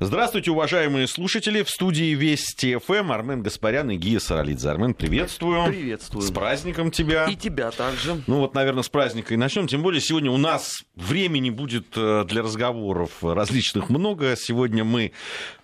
[0.00, 1.64] Здравствуйте, уважаемые слушатели.
[1.64, 4.70] В студии Вести ФМ Армен Гаспарян и Гия Саралидзе.
[4.70, 5.66] Армен, приветствую.
[5.66, 6.22] Приветствую.
[6.22, 7.26] С праздником тебя.
[7.26, 8.22] И тебя также.
[8.28, 9.66] Ну вот, наверное, с праздника и начнем.
[9.66, 14.36] Тем более сегодня у нас времени будет э, для разговоров различных много.
[14.36, 15.10] Сегодня мы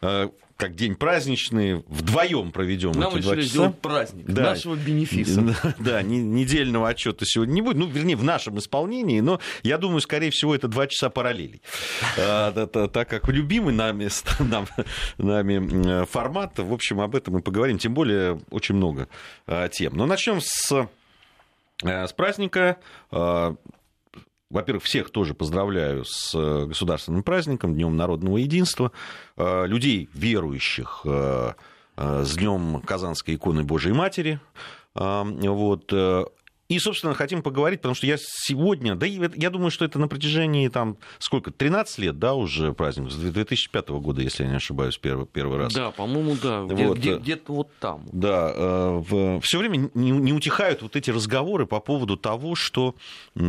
[0.02, 3.48] э, как день праздничный, вдвоем проведем Нам эти два часа.
[3.48, 4.43] сделать праздник Да.
[4.43, 5.41] нашего бенефиса.
[5.41, 7.77] Да, да, не- недельного отчета сегодня не будет.
[7.77, 11.61] Ну, вернее, в нашем исполнении, но я думаю, скорее всего, это два часа параллелей.
[12.18, 12.53] А,
[12.89, 14.09] Так как любимый нами,
[15.18, 17.79] нами э, формат, в общем, об этом мы поговорим.
[17.79, 19.09] Тем более, очень много
[19.46, 19.96] э, тем.
[19.96, 20.86] Но начнем с,
[21.82, 22.76] э, с праздника.
[24.50, 28.93] Во-первых, всех тоже поздравляю с э, государственным праздником, Днем народного единства.
[29.36, 31.53] Э, Людей верующих э,
[31.96, 34.41] с Днем Казанской иконы Божией Матери.
[34.94, 35.92] А, Вот.
[36.69, 40.09] Э, И, собственно, хотим поговорить, потому что я сегодня, да я думаю, что это на
[40.09, 44.97] протяжении, там, сколько, 13 лет, да, уже праздник, с 2005 года, если я не ошибаюсь,
[44.98, 45.73] первый, первый раз.
[45.75, 46.64] Да, по-моему, да.
[46.64, 48.06] Где- Вот, где- э, Где-то вот там.
[48.12, 49.01] Да,
[49.43, 52.95] все время не, не утихают вот эти разговоры по поводу того, что
[53.37, 53.41] э,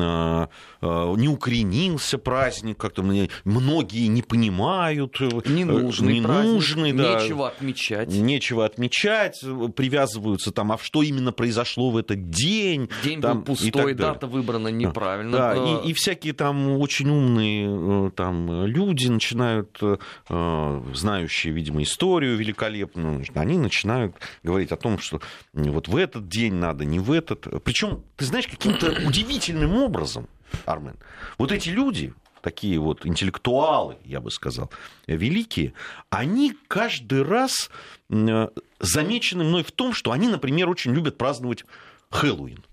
[0.81, 5.19] э, не укоренился праздник, как-то мне- многие не понимают.
[5.21, 7.21] э, Ненужный праздник, ненужный, да.
[7.21, 8.09] нечего отмечать.
[8.09, 9.39] Нечего отмечать,
[9.75, 12.89] привязываются там, а что именно произошло в этот день.
[13.05, 15.37] День там, был пустой, дата выбрана неправильно.
[15.37, 17.67] Да, Э, и, и всякие там очень умные
[18.07, 25.21] э, там, люди начинают, э, знающие, видимо, историю великолепную, они начинают говорить о том, что
[25.53, 27.47] вот в этот день надо, не в этот.
[27.63, 30.27] Причем, ты знаешь, каким-то удивительным образом,
[30.65, 30.95] Армен,
[31.37, 34.69] вот эти люди, такие вот интеллектуалы, я бы сказал,
[35.07, 35.73] великие,
[36.09, 37.69] они каждый раз
[38.09, 41.65] э, замечены мной в том, что они, например, очень любят праздновать
[42.11, 42.63] Хэллоуин.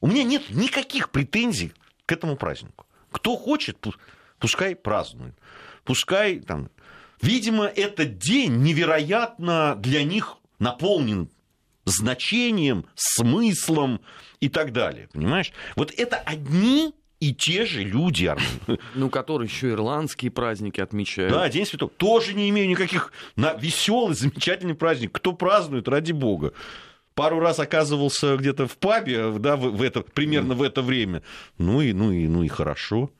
[0.00, 1.72] У меня нет никаких претензий
[2.06, 2.86] к этому празднику.
[3.10, 3.94] Кто хочет, пу-
[4.38, 5.34] пускай празднует.
[5.84, 6.70] Пускай там...
[7.20, 11.28] Видимо, этот день невероятно для них наполнен
[11.84, 14.00] значением, смыслом
[14.38, 15.08] и так далее.
[15.12, 15.52] Понимаешь?
[15.74, 18.32] Вот это одни и те же люди.
[18.94, 21.32] Ну, которые еще ирландские праздники отмечают.
[21.32, 21.90] Да, День Святого.
[21.90, 23.12] Тоже не имею никаких...
[23.34, 23.54] На...
[23.54, 25.10] Веселый, замечательный праздник.
[25.10, 26.52] Кто празднует, ради бога.
[27.18, 31.24] Пару раз оказывался где-то в пабе, да, в, в это, примерно в это время.
[31.58, 33.10] Ну и, ну, и, ну и хорошо.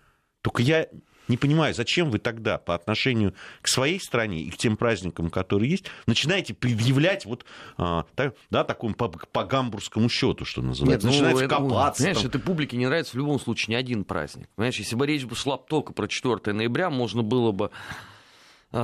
[0.41, 0.86] Только я
[1.26, 5.70] не понимаю, зачем вы тогда по отношению к своей стране и к тем праздникам, которые
[5.70, 7.44] есть, начинаете предъявлять вот,
[7.76, 11.06] а, так- да, такому по, по гамбургскому счету, что называется.
[11.06, 12.03] ну, Начинаете ну, копаться.
[12.03, 12.26] Знаешь, там.
[12.28, 14.48] этой публике не нравится в любом случае ни один праздник.
[14.54, 17.72] Понимаешь, если бы речь шла только про 4 ноября, можно было бы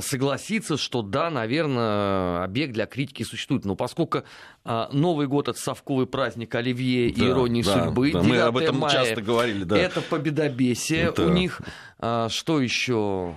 [0.01, 3.65] согласиться, что да, наверное, объект для критики существует.
[3.65, 4.23] Но поскольку
[4.65, 8.41] а, Новый год это совковый праздник Оливье и Да, иронии да, судьбы, да, мы 9
[8.41, 9.77] об этом мая часто говорили, да.
[9.77, 11.61] это победобесие Это- у них.
[11.99, 13.35] А, что еще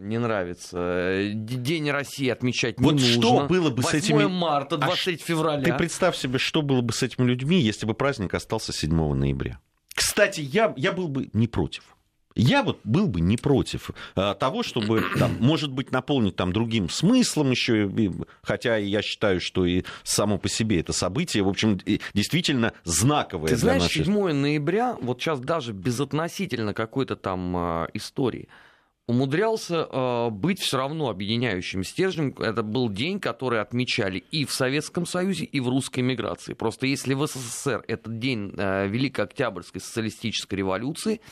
[0.00, 1.32] не нравится?
[1.34, 3.48] День России отмечать Вот не что нужно.
[3.48, 5.62] было бы с 8 этими- марта, А 23 февраля.
[5.64, 9.58] Ты представь себе, что было бы с этими людьми, если бы праздник остался 7 ноября.
[9.94, 11.95] Кстати, я, я был бы не против.
[12.36, 16.90] Я вот был бы не против а, того, чтобы, там, может быть, наполнить там другим
[16.90, 17.90] смыслом еще,
[18.42, 21.80] хотя я считаю, что и само по себе это событие, в общем,
[22.12, 28.48] действительно знаковое Ты знаешь, нашей 7 ноября, вот сейчас даже безотносительно какой-то там а, истории,
[29.06, 32.34] умудрялся а, быть все равно объединяющим стержнем.
[32.38, 36.52] Это был день, который отмечали и в Советском Союзе, и в русской миграции.
[36.52, 41.22] Просто если в СССР этот день Великой Октябрьской социалистической революции,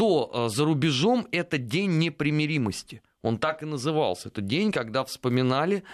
[0.00, 3.02] то а, за рубежом это день непримиримости.
[3.20, 4.28] Он так и назывался.
[4.28, 5.84] Это день, когда вспоминали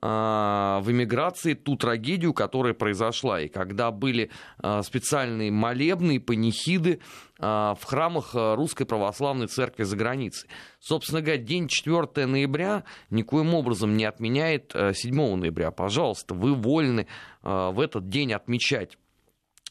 [0.00, 7.00] а, в эмиграции ту трагедию, которая произошла, и когда были а, специальные молебны и панихиды
[7.38, 10.48] в храмах Русской Православной Церкви за границей.
[10.78, 15.72] Собственно говоря, день 4 ноября никоим образом не отменяет а, 7 ноября.
[15.72, 17.06] Пожалуйста, вы вольны
[17.42, 18.96] в этот день отмечать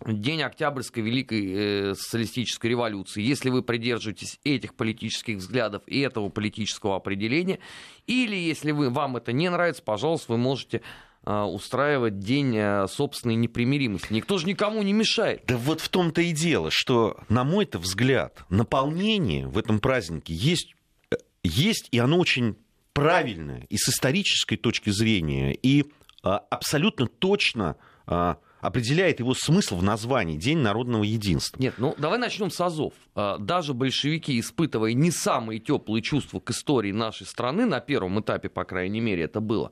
[0.06, 6.96] День Октябрьской Великой э, Социалистической Революции, если вы придерживаетесь этих политических взглядов и этого политического
[6.96, 7.60] определения,
[8.08, 10.82] или если вы, вам это не нравится, пожалуйста, вы можете
[11.26, 14.12] э, устраивать день э, собственной непримиримости.
[14.12, 15.44] Никто же никому не мешает.
[15.48, 20.76] Да вот в том-то и дело, что, на мой-то взгляд, наполнение в этом празднике есть,
[21.12, 22.56] э, есть и оно очень
[22.94, 25.86] правильное и с исторической точки зрения, и
[26.24, 31.60] а, абсолютно точно а, определяет его смысл в названии День народного единства.
[31.60, 32.94] Нет, ну давай начнем с азов.
[33.16, 38.50] А, Даже большевики, испытывая не самые теплые чувства к истории нашей страны, на первом этапе,
[38.50, 39.72] по крайней мере, это было,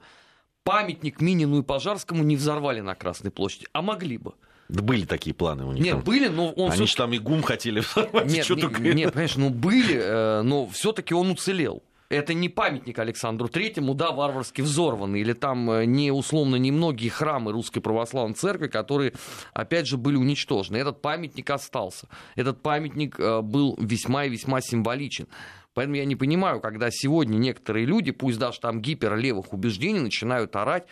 [0.63, 4.33] памятник Минину и Пожарскому не взорвали на Красной площади, а могли бы.
[4.67, 5.83] Да были такие планы у них.
[5.83, 6.03] Нет, там.
[6.03, 9.49] были, но он Они же там и ГУМ хотели взорвать, Нет, не- нет, понимаешь, ну
[9.49, 11.81] были, э, но все-таки он уцелел.
[12.09, 17.51] Это не памятник Александру Третьему, да, варварски взорванный, или там э, не условно немногие храмы
[17.51, 19.13] Русской Православной Церкви, которые,
[19.53, 20.77] опять же, были уничтожены.
[20.77, 22.07] Этот памятник остался.
[22.35, 25.27] Этот памятник э, был весьма и весьма символичен.
[25.75, 30.87] Поэтому я не понимаю, когда сегодня некоторые люди, пусть даже там гиперлевых убеждений, начинают орать,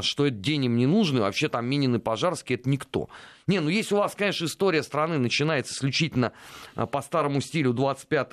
[0.00, 3.08] что этот день им не нужен, и вообще там Минин и Пожарский это никто.
[3.46, 6.32] Не, ну если у вас, конечно, история страны начинается исключительно
[6.74, 8.26] а, по старому стилю 25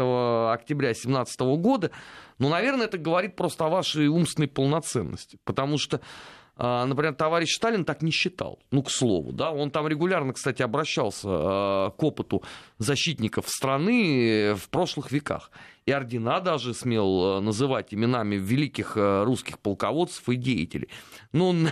[0.54, 1.92] октября 2017 года,
[2.38, 5.40] ну, наверное, это говорит просто о вашей умственной полноценности.
[5.46, 6.02] Потому что а,
[6.58, 8.60] Например, товарищ Сталин так не считал.
[8.72, 12.44] Ну, к слову, да, он там регулярно, кстати, обращался а, к опыту
[12.78, 15.52] защитников страны в прошлых веках.
[15.86, 20.90] И ордена даже смел называть именами великих русских полководцев и деятелей.
[21.34, 21.68] Ну,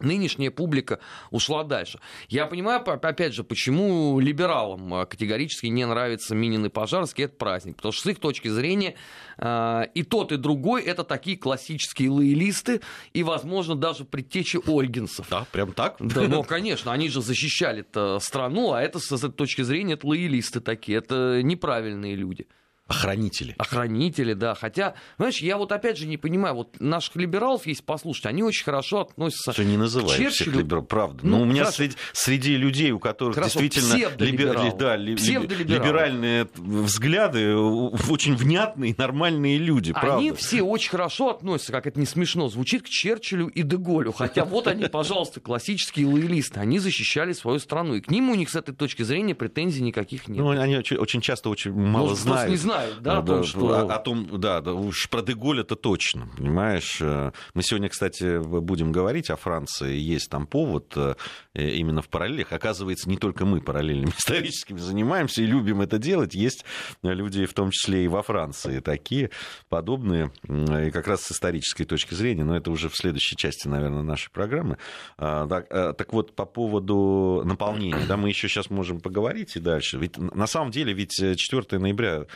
[0.00, 1.00] нынешняя публика
[1.30, 2.00] ушла дальше.
[2.28, 7.76] Я понимаю, опять же, почему либералам а, категорически не нравится Минин и Пожарский этот праздник.
[7.76, 8.94] Потому что с их точки зрения
[9.38, 12.80] а, и тот, и другой это такие классические лоялисты
[13.12, 15.26] и, возможно, даже предтечи Ольгинцев.
[15.30, 15.96] Да, прям так?
[16.00, 17.84] Да, ну, конечно, они же защищали
[18.20, 22.46] страну, а это с этой точки зрения это лоялисты такие, это неправильные люди.
[22.88, 23.54] Охранители.
[23.58, 24.54] Охранители, да.
[24.54, 28.64] Хотя, знаешь, я вот опять же не понимаю, вот наших либералов есть послушать, они очень
[28.64, 30.50] хорошо относятся Что не называют к Черчиллю.
[30.52, 31.20] всех либералов, правда.
[31.22, 37.54] Ну, ну у меня среди, среди людей, у которых хорошо, действительно либер, да, либеральные взгляды,
[37.54, 40.16] очень внятные, нормальные люди, правда.
[40.16, 44.12] Они все очень хорошо относятся, как это не смешно звучит, к Черчиллю и Деголю.
[44.12, 46.58] Хотя вот они, пожалуйста, классические лоялисты.
[46.58, 47.96] Они защищали свою страну.
[47.96, 50.38] И к ним у них с этой точки зрения претензий никаких нет.
[50.38, 52.50] Ну, они очень, очень часто очень мало Может, знают.
[52.50, 53.68] не знают знают, да, о том, что...
[53.68, 56.98] О, о том, да, да, уж про Деголь это точно, понимаешь.
[57.00, 61.14] Э, мы сегодня, кстати, будем говорить о Франции, есть там повод э,
[61.54, 62.52] именно в параллелях.
[62.52, 66.64] Оказывается, не только мы параллельными историческими занимаемся и любим это делать, есть
[67.02, 69.30] люди, в том числе и во Франции, такие
[69.68, 74.02] подобные, и как раз с исторической точки зрения, но это уже в следующей части, наверное,
[74.02, 74.78] нашей программы.
[75.16, 79.60] А, так, э, так вот, по поводу наполнения, да, мы еще сейчас можем поговорить и
[79.60, 79.98] дальше.
[79.98, 82.26] Ведь на самом деле, ведь 4 ноября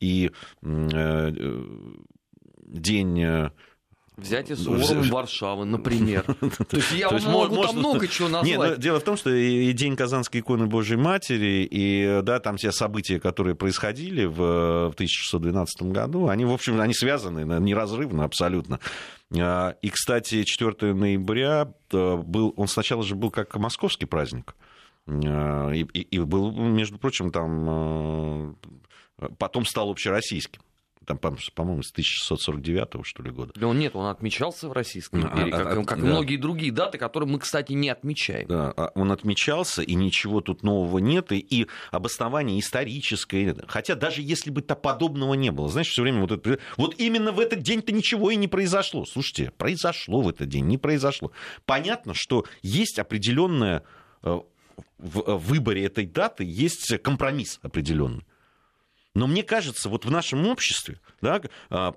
[0.00, 0.30] и
[0.62, 1.30] э,
[2.66, 3.50] день э,
[4.16, 5.10] Взятие Суворовым Вз...
[5.10, 6.22] Варшавы, например.
[6.68, 8.78] То есть я могу там много чего назвать.
[8.78, 13.18] Дело в том, что и День Казанской иконы Божьей Матери, и да, там все события,
[13.18, 18.78] которые происходили в 1612 году, они, в общем, они связаны неразрывно абсолютно.
[19.36, 24.54] А, и, кстати, 4 ноября э, был, он сначала же был как московский праздник.
[25.08, 28.56] И, и, и был, между прочим, там
[29.38, 30.62] потом стал общероссийским
[31.04, 33.52] там, по-моему, с 1649 что ли, года.
[33.56, 36.06] Но нет, он отмечался в Российской а, империи, а, как, а, как да.
[36.06, 38.48] многие другие даты, которые мы, кстати, не отмечаем.
[38.48, 43.54] Да, а он отмечался, и ничего тут нового нет, и, и обоснование историческое.
[43.68, 46.58] Хотя даже если бы то подобного не было, знаешь, все время вот это...
[46.76, 49.04] Вот именно в этот день-то ничего и не произошло.
[49.04, 51.32] Слушайте, произошло в этот день, не произошло.
[51.66, 53.82] Понятно, что есть определенная
[54.22, 54.40] э,
[54.98, 58.24] в выборе этой даты есть компромисс определенный.
[59.14, 61.40] Но мне кажется, вот в нашем обществе, да,
[61.70, 61.94] а,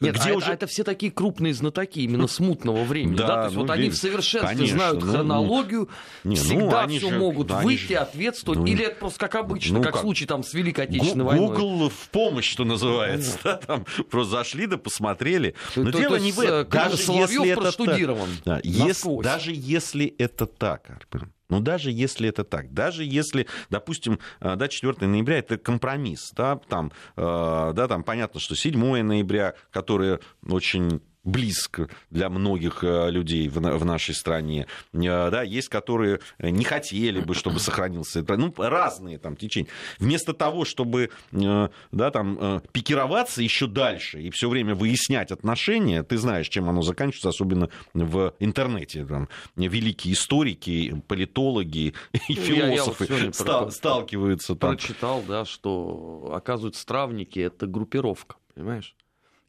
[0.00, 0.46] нет, где а уже...
[0.46, 3.16] это, это все такие крупные знатоки именно смутного времени.
[3.16, 3.34] Да, да?
[3.34, 5.88] То есть ну, вот они в совершенстве конечно, знают ну, хронологию,
[6.22, 7.94] ну, всегда ну, все же, могут да, выйти, же...
[7.94, 8.60] ответствовать.
[8.60, 11.24] Ну, или это просто как обычно, ну, как, как в случае там, с Великой Отечественной
[11.24, 11.48] Гу- войной.
[11.48, 13.38] Google в помощь, что называется.
[13.42, 15.54] Да, там просто зашли да посмотрели.
[15.76, 16.68] Но то, дело то не в этом.
[16.68, 22.44] Даже если это так, да, если, даже если это так, Арпер, но даже если это
[22.44, 28.02] так, даже если, допустим, э, да, 4 ноября это компромисс, да, там, э, да, там
[28.02, 34.66] понятно, что 7 ноября, которое очень близко для многих э, людей в, нашей стране.
[34.94, 38.24] Э, да, есть, которые не хотели бы, чтобы сохранился.
[38.28, 39.68] Ну, разные там течения.
[39.98, 46.16] Вместо того, чтобы э, да, там, пикироваться еще дальше и все время выяснять отношения, ты
[46.16, 49.04] знаешь, чем оно заканчивается, особенно в интернете.
[49.04, 51.94] Там, великие историки, политологи
[52.28, 54.54] и философы я, я вот ста- сталкиваются.
[54.54, 54.76] Там.
[54.76, 58.94] Прочитал, да, что, оказывается, травники— это группировка, понимаешь?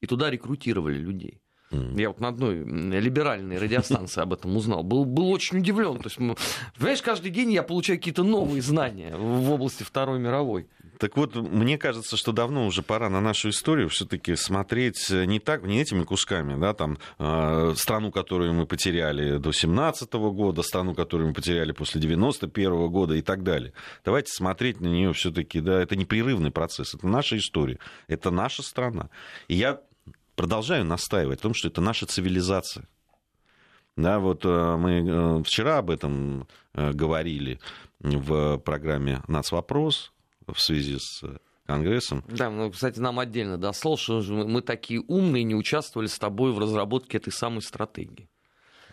[0.01, 1.39] И туда рекрутировали людей.
[1.72, 2.00] Mm.
[2.00, 4.84] Я вот на одной либеральной радиостанции об этом узнал.
[4.84, 5.98] Был, был очень удивлен.
[5.98, 6.18] То есть,
[6.78, 10.68] понимаешь, каждый день я получаю какие-то новые знания в области Второй мировой.
[10.98, 15.64] Так вот, мне кажется, что давно уже пора на нашу историю все-таки смотреть не так,
[15.64, 21.30] не этими кусками, да, там, э, страну, которую мы потеряли до 17 года, страну, которую
[21.30, 23.74] мы потеряли после 91 года и так далее.
[24.04, 29.10] Давайте смотреть на нее все-таки, да, это непрерывный процесс, это наша история, это наша страна.
[29.48, 29.80] И я
[30.38, 32.88] продолжаю настаивать в том, что это наша цивилизация.
[33.98, 37.60] Да, вот э, мы э, вчера об этом э, говорили
[38.00, 40.13] в программе «Нацвопрос»
[40.46, 41.24] в связи с
[41.65, 42.24] Конгрессом.
[42.29, 46.60] Да, ну, кстати, нам отдельно дослал, что мы такие умные, не участвовали с тобой в
[46.60, 48.29] разработке этой самой стратегии.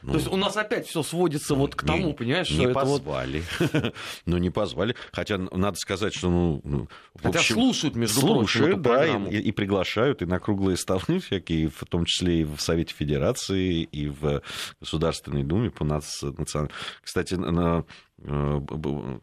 [0.05, 2.75] Ну, То есть у нас опять все сводится вот к тому, не, понимаешь, не что
[2.75, 3.43] позвали.
[3.59, 3.95] Вот...
[4.27, 4.95] ну, не позвали.
[5.13, 9.49] Хотя надо сказать, что ну, ну Хотя общем, слушают, между слушают, прочим, да, и, и,
[9.49, 14.09] и приглашают и на круглые столы всякие, в том числе и в Совете Федерации, и
[14.09, 14.43] в
[14.79, 16.71] Государственной Думе по национальному.
[17.03, 17.85] Кстати, на
[18.27, 18.61] Э,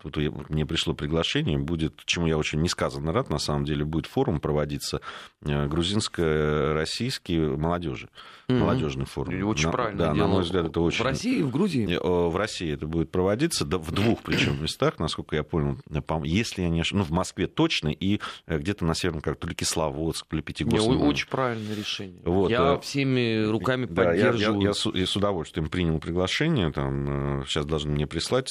[0.02, 0.18] тут
[0.50, 5.02] мне пришло приглашение, будет, чему я очень несказанно рад, на самом деле, будет форум проводиться
[5.44, 8.10] э, грузинско-российский молодежи,
[8.48, 8.60] mm-hmm.
[8.60, 9.44] молодежный форум.
[9.48, 9.98] Очень на, правильно.
[9.98, 10.28] Да, дело.
[10.28, 11.04] на мой взгляд, это очень...
[11.04, 11.88] В России, в Грузии?
[11.92, 15.78] Э, в России это будет проводиться, да, в двух причем местах, насколько я понял,
[16.24, 19.56] если я не ошибаюсь, ну, в Москве точно, и где-то на северном, как то ли
[19.56, 20.88] Кисловодск, то ли Пятигорск.
[20.88, 22.22] Очень правильное решение.
[22.26, 24.62] Вот, я всеми руками да, поддерживаю.
[24.62, 28.50] Я, я, я, я с удовольствием принял приглашение, там, сейчас должны мне прислать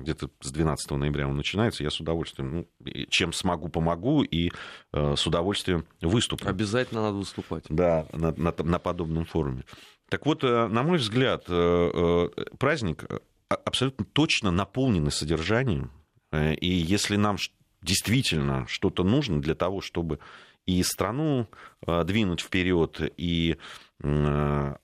[0.00, 4.50] где-то с 12 ноября он начинается, я с удовольствием, ну, чем смогу, помогу, и
[4.92, 6.48] э, с удовольствием выступлю.
[6.48, 7.64] Обязательно надо выступать.
[7.68, 9.64] Да, на, на, на подобном форуме.
[10.08, 13.04] Так вот, э, на мой взгляд, э, праздник
[13.48, 15.90] абсолютно точно наполненный содержанием,
[16.32, 17.36] и если нам
[17.82, 20.18] действительно что-то нужно для того, чтобы
[20.66, 21.46] и страну
[21.86, 23.56] двинуть вперед, и
[24.00, 24.78] да,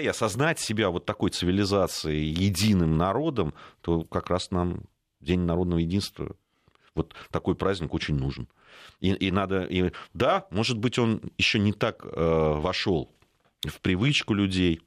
[0.00, 4.84] и осознать себя вот такой цивилизацией, единым народом, то как раз нам
[5.20, 6.36] День народного единства,
[6.94, 8.48] вот такой праздник очень нужен.
[9.00, 13.15] И, и надо, и, да, может быть, он еще не так э, вошел
[13.68, 14.80] в привычку людей.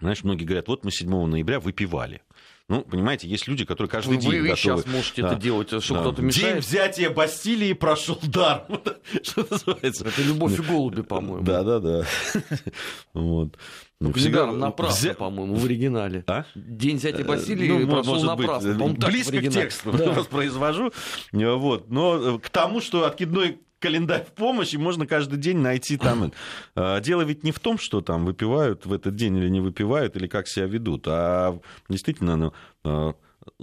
[0.00, 2.22] Знаешь, многие говорят, вот мы 7 ноября выпивали.
[2.68, 4.56] Ну, понимаете, есть люди, которые каждый вы, день вы готовы...
[4.58, 5.28] сейчас можете да.
[5.28, 6.00] это делать, что да.
[6.00, 6.54] кто-то мешает.
[6.54, 8.66] День взятия Бастилии прошел дар.
[9.22, 10.06] Что называется?
[10.06, 11.44] Это «Любовь и голуби», по-моему.
[11.44, 12.04] Да-да-да.
[13.14, 13.56] Вот.
[14.00, 15.14] Ну, всегда напрасно, взя...
[15.14, 16.22] по-моему, в оригинале.
[16.26, 16.44] А?
[16.54, 18.74] День взятия Бастилии ну, прошел напрасно.
[18.74, 20.12] Близко к тексту да.
[20.12, 20.92] воспроизвожу.
[21.32, 21.88] Вот.
[21.90, 26.32] Но к тому, что откидной календарь в помощь, и можно каждый день найти там.
[26.74, 30.16] А, дело ведь не в том, что там выпивают в этот день или не выпивают,
[30.16, 31.58] или как себя ведут, а
[31.88, 32.52] действительно ну,
[32.84, 33.14] а,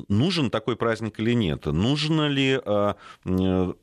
[0.08, 1.66] нужен такой праздник или нет.
[1.66, 2.96] Нужно ли а,
[3.26, 3.74] э,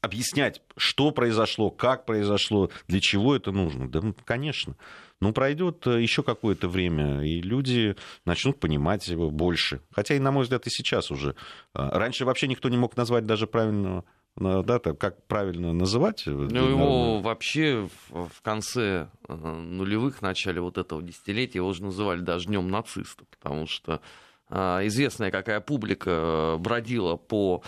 [0.00, 3.88] объяснять, что произошло, как произошло, для чего это нужно?
[3.88, 4.76] Да, ну, конечно.
[5.20, 7.94] Ну, пройдет еще какое-то время, и люди
[8.24, 9.80] начнут понимать его больше.
[9.92, 11.36] Хотя и, на мой взгляд, и сейчас уже.
[11.74, 14.04] Раньше вообще никто не мог назвать даже правильного
[14.36, 16.22] да, так, как правильно называть?
[16.26, 22.46] Ну, его вообще в конце э, нулевых, начале вот этого десятилетия его уже называли даже
[22.46, 24.00] днем нациста, потому что
[24.48, 27.62] э, известная какая публика э, бродила по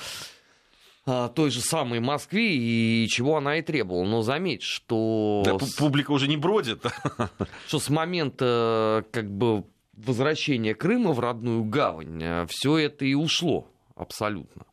[1.35, 4.07] той же самой Москве, и чего она и требовала.
[4.07, 5.43] Но заметь, что...
[5.45, 6.83] Да, публика уже не бродит.
[7.67, 14.65] Что с момента как бы возвращения Крыма в родную гавань все это и ушло абсолютно.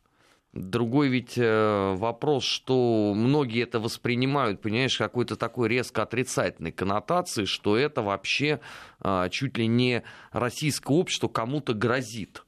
[0.52, 7.74] Другой ведь э, вопрос, что многие это воспринимают, понимаешь, какой-то такой резко отрицательной коннотации, что
[7.74, 8.60] это вообще
[9.00, 12.44] а, чуть ли не российское общество кому-то грозит.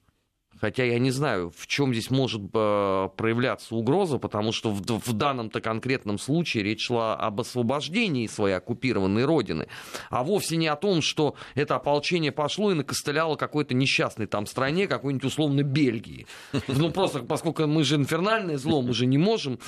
[0.64, 5.12] Хотя я не знаю, в чем здесь может э, проявляться угроза, потому что в, в
[5.12, 9.68] данном-то конкретном случае речь шла об освобождении своей оккупированной родины,
[10.08, 14.86] а вовсе не о том, что это ополчение пошло и накостыляло какой-то несчастной там стране,
[14.86, 16.26] какой-нибудь условно Бельгии.
[16.66, 19.58] Ну просто поскольку мы же инфернальное зло, мы же не можем,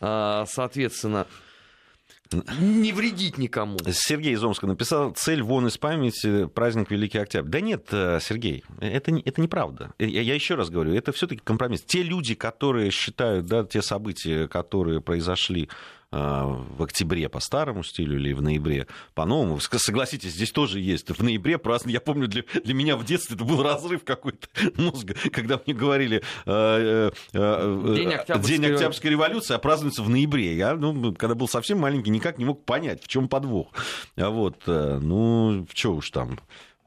[0.00, 1.26] э, соответственно,
[2.58, 3.78] не вредить никому.
[3.92, 7.48] Сергей из Омска написал, цель вон из памяти праздник Великий Октябрь.
[7.48, 9.92] Да нет, э, Сергей, это, это неправда.
[9.98, 11.82] Я, я еще раз говорю, это все-таки компромисс.
[11.82, 15.68] Те люди, которые считают, да, те события, которые произошли
[16.12, 19.58] в октябре по старому стилю или в ноябре по новому.
[19.60, 21.10] Согласитесь, здесь тоже есть.
[21.10, 24.46] В ноябре праздник, я помню, для, для меня в детстве это был разрыв какой-то
[24.76, 28.58] мозга, когда мне говорили э, э, День, Октябрьской...
[28.58, 30.56] День Октябрьской революции, а празднуется в ноябре.
[30.56, 33.68] Я, ну, когда был совсем маленький, никак не мог понять, в чем подвох.
[34.16, 36.38] А вот, э, ну, что уж там.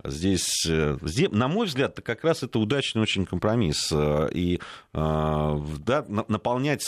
[0.02, 3.92] Здесь, здесь, на мой взгляд, как раз это удачный очень компромисс.
[4.32, 4.62] И
[4.94, 6.86] да, наполнять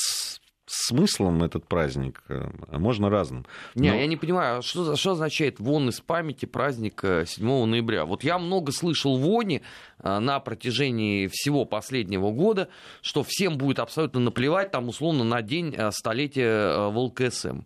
[0.71, 3.45] смыслом этот праздник э, можно разным.
[3.75, 3.95] Не, Но...
[3.97, 8.05] я не понимаю, а что, что означает вон из памяти праздник 7 ноября?
[8.05, 9.61] Вот я много слышал вони
[9.99, 12.69] э, на протяжении всего последнего года,
[13.01, 17.61] что всем будет абсолютно наплевать там условно на день э, столетия ВЛКСМ.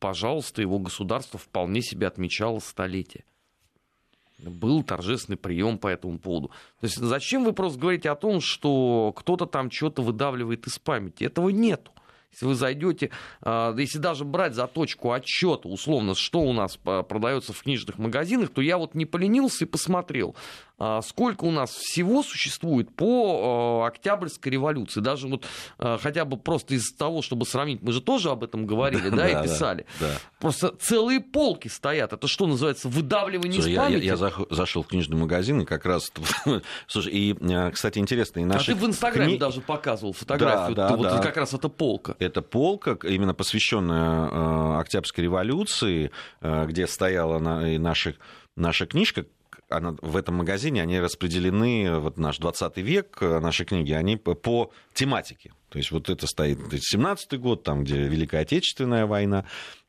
[0.00, 3.24] Пожалуйста, его государство вполне себе отмечало столетие
[4.38, 6.48] был торжественный прием по этому поводу.
[6.80, 11.24] То есть зачем вы просто говорите о том, что кто-то там что-то выдавливает из памяти?
[11.24, 11.92] Этого нету.
[12.36, 17.54] Если вы зайдете, а, если даже брать за точку отчета, условно, что у нас продается
[17.54, 20.36] в книжных магазинах, то я вот не поленился и посмотрел.
[20.78, 25.00] А, сколько у нас всего существует по а, Октябрьской революции.
[25.00, 25.44] Даже вот
[25.78, 29.28] а, хотя бы просто из того, чтобы сравнить, мы же тоже об этом говорили, да,
[29.28, 29.86] и писали.
[30.38, 32.12] Просто целые полки стоят.
[32.12, 34.04] Это что называется выдавливание из памяти?
[34.04, 36.12] Я зашел в книжный магазин и как раз...
[36.86, 38.72] Слушай, и, кстати, интересно, и наши...
[38.72, 40.76] А ты в Инстаграме даже показывал фотографию.
[40.96, 42.16] Вот как раз это полка.
[42.18, 46.10] Это полка, именно посвященная Октябрьской революции,
[46.42, 48.14] где стояла наша,
[48.56, 49.24] наша книжка,
[49.68, 54.72] она, в этом магазине они распределены, вот наш 20 век, э, наши книги, они по
[54.94, 55.52] тематике.
[55.68, 59.44] То есть вот это стоит 17-й год, там, где Великая Отечественная война.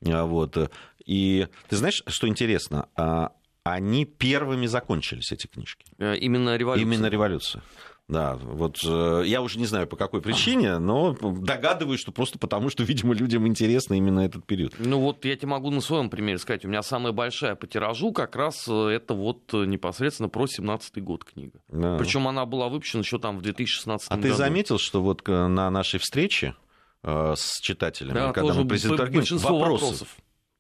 [0.06, 0.58] А, вот.
[1.06, 2.90] И ты знаешь, что интересно?
[2.96, 3.32] А,
[3.64, 5.86] они первыми закончились, эти книжки.
[5.98, 6.84] Э, именно революция.
[6.84, 7.64] Именно революция.
[8.10, 12.70] Да, вот э, я уже не знаю по какой причине, но догадываюсь, что просто потому,
[12.70, 14.76] что, видимо, людям интересно именно этот период.
[14.80, 16.64] Ну вот я тебе могу на своем примере сказать.
[16.64, 21.02] У меня самая большая по тиражу как раз э, это вот э, непосредственно про 17-й
[21.02, 21.60] год книга.
[21.68, 21.98] Да.
[21.98, 24.28] Причем она была выпущена еще там в 2016 а году.
[24.28, 26.56] А ты заметил, что вот на нашей встрече
[27.04, 30.16] с читателями, да, когда мы презентовали большинство вопросы, вопросов.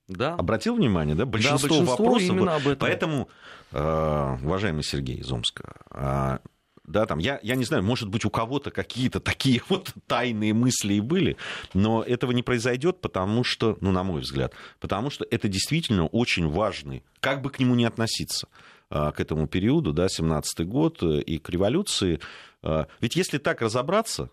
[0.09, 0.33] Да.
[0.35, 1.25] Обратил внимание, да?
[1.25, 2.29] Большинство, да, большинство вопросов.
[2.29, 2.77] Именно об этом.
[2.79, 3.29] Поэтому,
[3.71, 6.39] уважаемый Сергей из Омска, а,
[6.87, 10.95] да, там, я, я не знаю, может быть, у кого-то какие-то такие вот тайные мысли
[10.95, 11.37] и были,
[11.73, 16.47] но этого не произойдет, потому что, ну, на мой взгляд, потому что это действительно очень
[16.47, 18.47] важный, как бы к нему ни относиться,
[18.89, 22.21] а, к этому периоду, да, 17-й год э, и к революции.
[22.63, 24.29] А, ведь если так разобраться,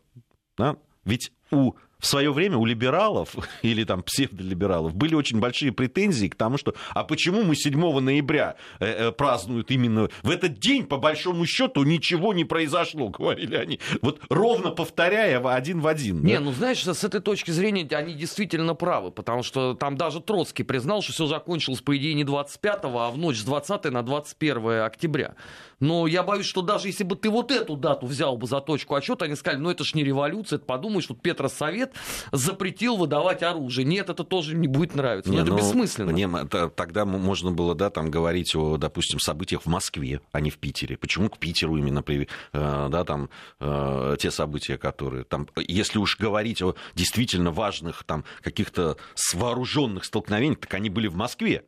[0.57, 6.29] да, ведь у в свое время у либералов или там псевдолибералов были очень большие претензии
[6.29, 10.85] к тому, что а почему мы 7 ноября э, э, празднуют именно в этот день,
[10.85, 13.81] по большому счету, ничего не произошло, говорили они.
[14.03, 16.23] Вот ровно повторяя один в один.
[16.23, 16.41] Не, да?
[16.41, 21.03] ну знаешь, с этой точки зрения они действительно правы, потому что там даже Троцкий признал,
[21.03, 25.35] что все закончилось, по идее, не 25, а в ночь с 20 на 21 октября.
[25.85, 28.95] Но я боюсь, что даже если бы ты вот эту дату взял бы за точку
[28.95, 31.93] отчета, они сказали, ну это ж не революция, это подумаешь, вот Петросовет
[32.33, 33.85] запретил выдавать оружие.
[33.85, 35.31] Нет, это тоже не будет нравиться.
[35.31, 36.11] Не, это ну, бессмысленно.
[36.11, 36.27] Не,
[36.71, 40.97] тогда можно было, да, там говорить о, допустим, событиях в Москве, а не в Питере.
[40.97, 43.29] Почему к Питеру именно, э, да, там,
[43.61, 48.97] э, те события, которые там, если уж говорить о действительно важных там каких-то
[49.35, 51.65] вооруженных столкновениях, так они были в Москве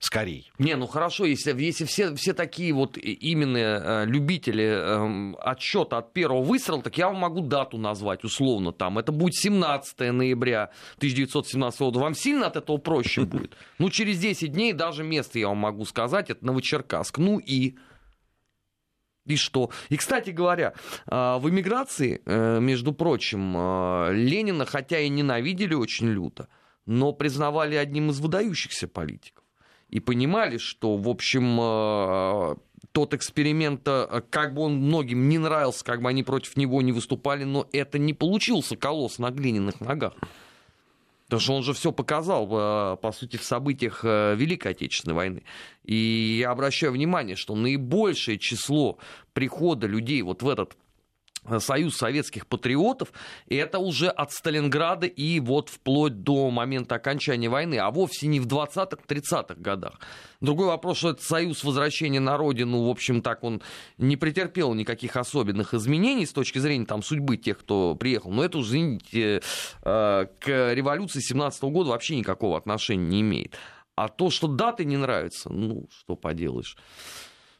[0.00, 0.44] скорее.
[0.58, 6.12] Не, ну хорошо, если, если все, все такие вот именно э, любители э, отсчета от
[6.14, 8.98] первого выстрела, так я вам могу дату назвать условно там.
[8.98, 11.98] Это будет 17 ноября 1917 года.
[12.00, 13.56] Вам сильно от этого проще будет?
[13.78, 17.18] Ну, через 10 дней даже место я вам могу сказать, это Новочеркасск.
[17.18, 17.76] Ну и...
[19.26, 19.70] И что?
[19.90, 20.72] И, кстати говоря,
[21.06, 26.48] э, в эмиграции, э, между прочим, э, Ленина, хотя и ненавидели очень люто,
[26.86, 29.39] но признавали одним из выдающихся политиков
[29.90, 32.54] и понимали, что, в общем, э,
[32.92, 36.92] тот эксперимент, э, как бы он многим не нравился, как бы они против него не
[36.92, 40.14] выступали, но это не получился колосс на глиняных ногах.
[41.26, 45.42] Потому что он же все показал, э, по сути, в событиях Великой Отечественной войны.
[45.84, 48.98] И я обращаю внимание, что наибольшее число
[49.32, 50.76] прихода людей вот в этот
[51.58, 53.12] Союз советских патриотов,
[53.48, 58.46] это уже от Сталинграда и вот вплоть до момента окончания войны, а вовсе не в
[58.46, 60.00] 20-х, 30-х годах.
[60.40, 63.62] Другой вопрос, что этот союз возвращения на родину, в общем, так он
[63.98, 68.30] не претерпел никаких особенных изменений с точки зрения там, судьбы тех, кто приехал.
[68.30, 69.42] Но это уже, извините,
[69.82, 73.56] э, к революции 17 -го года вообще никакого отношения не имеет.
[73.96, 76.76] А то, что даты не нравятся, ну, что поделаешь.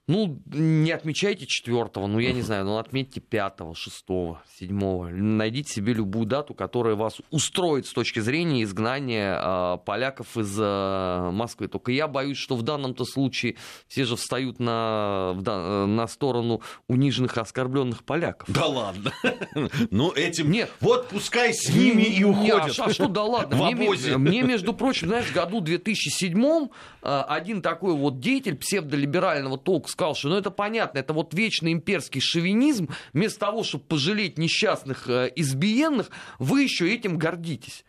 [0.09, 5.09] Ну, не отмечайте четвертого, ну, я не знаю, ну, отметьте пятого, шестого, седьмого.
[5.09, 11.31] Найдите себе любую дату, которая вас устроит с точки зрения изгнания э, поляков из э,
[11.31, 11.69] Москвы.
[11.69, 13.55] Только я боюсь, что в данном-то случае
[13.87, 18.49] все же встают на, в, на сторону униженных оскорбленных поляков.
[18.51, 19.13] Да ладно.
[19.91, 20.51] Ну, этим...
[20.51, 20.73] Нет.
[20.81, 22.79] Вот пускай с ними и уходят.
[22.79, 23.57] А что да ладно?
[24.19, 26.69] Мне, между прочим, знаешь, в году 2007
[27.03, 31.73] э, один такой вот деятель псевдолиберального толка сказал, что ну это понятно, это вот вечный
[31.73, 37.85] имперский шовинизм, вместо того, чтобы пожалеть несчастных э, избиенных, вы еще этим гордитесь.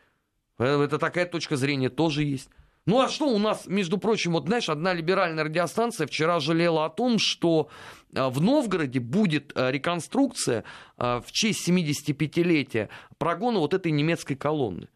[0.60, 2.50] Э, это такая точка зрения тоже есть.
[2.86, 6.90] Ну а что у нас, между прочим, вот знаешь, одна либеральная радиостанция вчера жалела о
[6.90, 7.70] том, что
[8.14, 10.66] э, в Новгороде будет реконструкция
[10.98, 14.90] в честь 75-летия прогона вот этой немецкой колонны.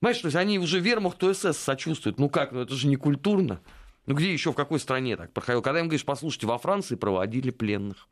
[0.00, 2.18] Понимаешь, то есть они уже вермахту СС сочувствуют.
[2.18, 3.60] Ну как, ну это же не культурно.
[4.06, 5.62] Ну где еще, в какой стране так проходило?
[5.62, 8.08] Когда им говоришь, послушайте, во Франции проводили пленных.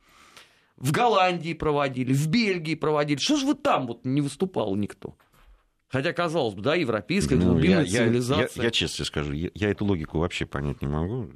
[0.76, 3.18] В Голландии проводили, в Бельгии проводили.
[3.18, 5.16] Что же вы там вот не выступал никто?
[5.88, 8.48] Хотя, казалось бы, да, европейская ну, глубинная я, цивилизация.
[8.56, 11.30] Я, я, я честно скажу, я, я эту логику вообще понять не могу.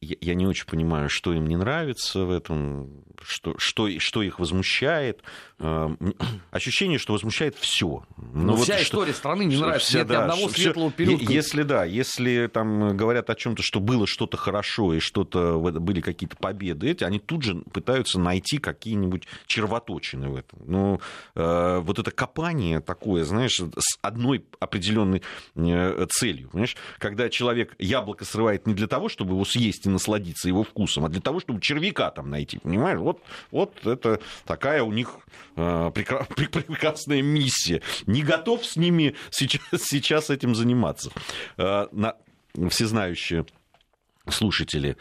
[0.00, 5.22] Я не очень понимаю, что им не нравится в этом, что, что, что их возмущает.
[5.58, 5.88] Э,
[6.50, 8.04] ощущение, что возмущает все.
[8.16, 9.88] Ну, вот вся что, история страны не нравится.
[9.88, 11.24] Вся, Нет да, ни одного все, светлого периода.
[11.24, 16.36] Если да, если там говорят о чем-то, что было что-то хорошо и что-то были какие-то
[16.36, 20.60] победы, эти, они тут же пытаются найти какие-нибудь червоточины в этом.
[20.66, 21.00] Ну,
[21.34, 25.22] э, вот это копание такое, знаешь, с одной определенной
[25.56, 26.48] э, целью.
[26.50, 26.76] Понимаешь?
[26.98, 31.08] Когда человек яблоко срывает не для того, чтобы его съесть и насладиться его вкусом, а
[31.08, 32.98] для того, чтобы червяка там найти, понимаешь?
[32.98, 35.18] Вот, вот это такая у них
[35.56, 37.82] э, прекрасная миссия.
[38.06, 41.10] Не готов с ними сейчас, сейчас этим заниматься.
[41.56, 42.14] Э, на,
[42.68, 43.46] всезнающие
[44.28, 44.96] слушатели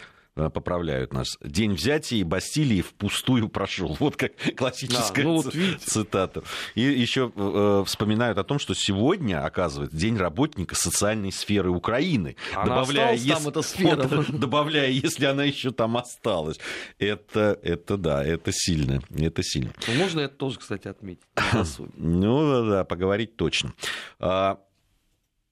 [0.49, 1.37] поправляют нас.
[1.43, 3.97] День взятия Бастилии впустую прошел.
[3.99, 6.43] Вот как классическая да, ну, вот цитата.
[6.75, 12.35] И еще э, вспоминают о том, что сегодня, оказывается, День работника социальной сферы Украины.
[12.55, 14.07] Она добавляя, если, там эта сфера.
[14.07, 16.59] Вот, добавляя, если она еще там осталась.
[16.97, 19.01] Это, это да, это сильно.
[19.17, 19.73] Это сильно.
[19.87, 21.23] Ну, можно это тоже, кстати, отметить.
[21.97, 23.73] ну да, да, поговорить точно.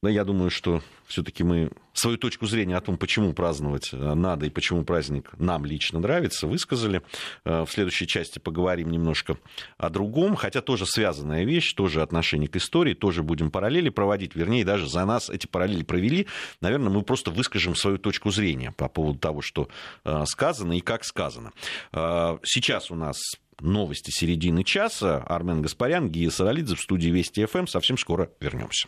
[0.03, 4.45] Да, я думаю, что все-таки мы свою точку зрения о том, почему праздновать э, надо
[4.45, 7.01] и почему праздник нам лично нравится, высказали.
[7.45, 9.39] Э, в следующей части поговорим немножко
[9.79, 14.63] о другом, хотя тоже связанная вещь, тоже отношение к истории, тоже будем параллели проводить, вернее,
[14.63, 16.27] даже за нас эти параллели провели.
[16.62, 19.67] Наверное, мы просто выскажем свою точку зрения по поводу того, что
[20.05, 21.53] э, сказано и как сказано.
[21.91, 23.17] Сейчас у нас
[23.60, 25.23] новости середины часа.
[25.23, 27.65] Армен Гаспарян, Гия Саралидзе в студии Вести ФМ.
[27.65, 28.88] Совсем скоро вернемся.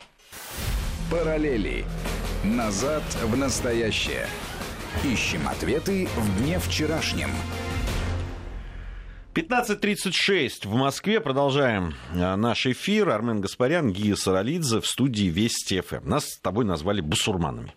[1.10, 1.86] Параллели.
[2.44, 4.28] Назад в настоящее.
[5.04, 7.32] Ищем ответы в дне вчерашнем.
[9.34, 11.20] 15.36 в Москве.
[11.20, 13.10] Продолжаем а, наш эфир.
[13.10, 16.08] Армен Гаспарян, Гия Саралидзе в студии Вести ФМ.
[16.08, 17.74] Нас с тобой назвали бусурманами.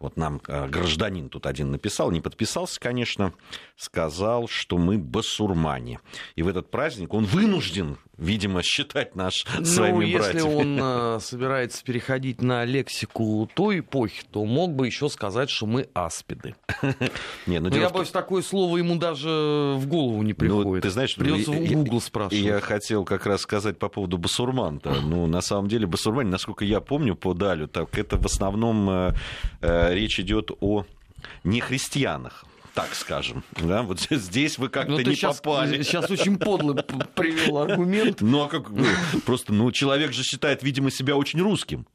[0.00, 3.34] Вот нам а, гражданин тут один написал, не подписался, конечно,
[3.76, 6.00] сказал, что мы басурмане.
[6.36, 10.54] И в этот праздник он вынужден видимо, считать наш ну, своими если братьями.
[10.54, 15.88] он э, собирается переходить на лексику той эпохи, то мог бы еще сказать, что мы
[15.94, 16.54] аспиды.
[17.46, 19.28] Не, ну, но я боюсь, такое слово ему даже
[19.76, 20.66] в голову не ну, приходит.
[20.66, 22.44] Ну, ты знаешь, Придется в Google спрашивать.
[22.44, 25.00] Я хотел как раз сказать по поводу басурман-то.
[25.02, 29.14] Ну, на самом деле, басурмане, насколько я помню по Далю, так это в основном э,
[29.62, 30.84] э, речь идет о
[31.44, 33.42] нехристианах так скажем.
[33.56, 33.82] Да?
[33.82, 35.82] Вот здесь вы как-то ну, не сейчас, попали.
[35.82, 38.20] Сейчас очень подло привел аргумент.
[38.20, 38.70] Ну, а как?
[38.70, 38.86] Ну,
[39.26, 41.86] просто, ну, человек же считает, видимо, себя очень русским.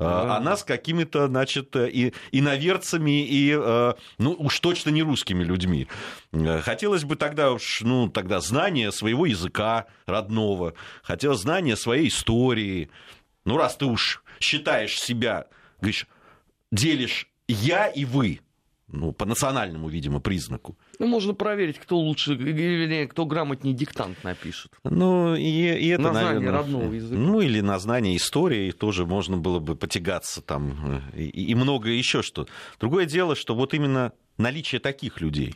[0.00, 5.88] А, а нас какими-то, значит, и иноверцами, и, э, ну, уж точно не русскими людьми.
[6.32, 12.90] Хотелось бы тогда уж, ну, тогда знания своего языка родного, хотелось знания своей истории.
[13.44, 15.46] Ну, раз ты уж считаешь себя,
[15.80, 16.06] говоришь,
[16.70, 18.40] делишь я и вы,
[18.88, 20.78] ну, по национальному, видимо, признаку.
[20.98, 24.72] Ну, можно проверить, кто лучше, или кто грамотнее диктант напишет.
[24.84, 27.20] Ну, и, и это, на знание наверное, родного языка.
[27.20, 32.22] Ну, или на знание истории тоже можно было бы потягаться там, и, и многое еще
[32.22, 32.46] что.
[32.80, 35.54] Другое дело, что вот именно наличие таких людей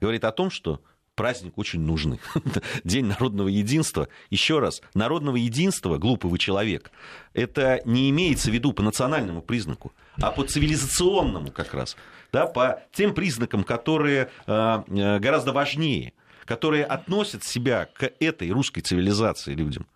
[0.00, 0.82] говорит о том, что
[1.14, 2.20] праздник очень нужный.
[2.84, 4.08] День народного единства.
[4.30, 6.90] Еще раз, народного единства, глупый вы человек,
[7.32, 11.96] это не имеется в виду по национальному признаку, а по цивилизационному как раз.
[12.32, 16.12] Да, по тем признакам, которые э, э гораздо важнее,
[16.44, 19.86] которые относят себя к этой русской цивилизации людям.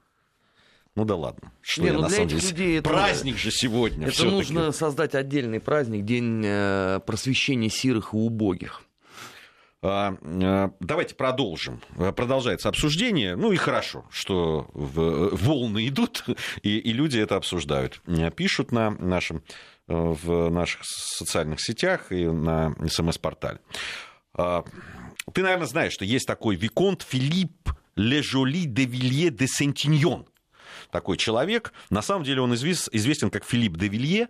[0.94, 1.52] Ну да ладно.
[1.60, 2.40] Что Не, я, ну на самом деле...
[2.40, 4.08] людей праздник это, же сегодня.
[4.08, 8.82] Это нужно создать отдельный праздник, день э, просвещения сирых и убогих.
[9.80, 11.80] А, а, давайте продолжим.
[12.16, 13.36] Продолжается обсуждение.
[13.36, 16.24] Ну и хорошо, что волны идут,
[16.62, 18.02] и, и люди это обсуждают.
[18.36, 19.42] Пишут на нашем,
[19.86, 23.60] в наших социальных сетях и на СМС-портале.
[24.34, 24.64] А,
[25.32, 30.26] ты, наверное, знаешь, что есть такой Виконт Филипп Лежоли де Вилье де Сентиньон
[30.90, 31.72] такой человек.
[31.90, 34.28] На самом деле он известен как Филипп де Вилье.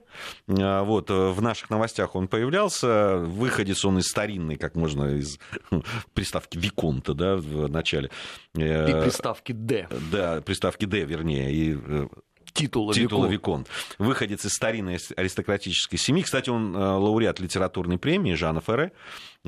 [0.48, 3.18] А, вот, э, в наших новостях он появлялся.
[3.18, 5.38] Выходец он из старинной, как можно, из
[6.14, 8.10] приставки Виконта, да, в начале.
[8.56, 9.88] Э, и приставки Д.
[10.10, 11.52] Да, приставки Д, вернее.
[11.52, 12.06] И э,
[12.52, 13.68] титула, титула Виконт.
[13.98, 16.22] Выходец из старинной аристократической семьи.
[16.22, 18.92] Кстати, он лауреат литературной премии Жана Ферре.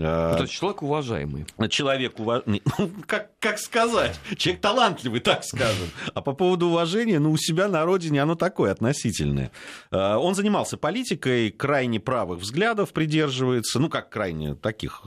[0.01, 1.47] Ну, человек уважаемый.
[1.69, 2.63] Человек уважаемый.
[2.79, 4.19] Ну, как, как сказать?
[4.37, 5.89] Человек талантливый, так скажем.
[6.15, 9.51] А по поводу уважения, ну, у себя на родине оно такое относительное.
[9.91, 15.03] А, он занимался политикой, крайне правых взглядов придерживается, ну, как крайне таких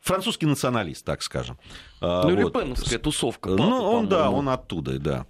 [0.00, 1.58] французский националист, так скажем.
[2.00, 2.54] Ну, вот.
[2.54, 3.50] Лепеновская тусовка.
[3.50, 5.26] Папа, ну, он, да, он оттуда, да.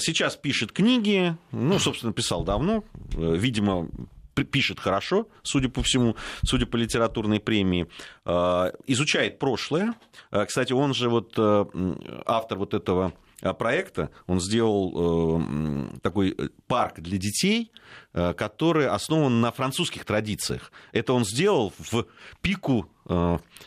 [0.00, 2.84] Сейчас пишет книги, ну, собственно, писал давно,
[3.16, 3.88] видимо,
[4.44, 7.86] пишет хорошо, судя по всему, судя по литературной премии,
[8.86, 9.94] изучает прошлое.
[10.46, 11.38] Кстати, он же вот
[12.26, 13.12] автор вот этого
[13.58, 15.42] проекта, он сделал
[16.02, 17.70] такой парк для детей,
[18.12, 20.72] который основан на французских традициях.
[20.92, 22.06] Это он сделал в
[22.40, 22.90] пику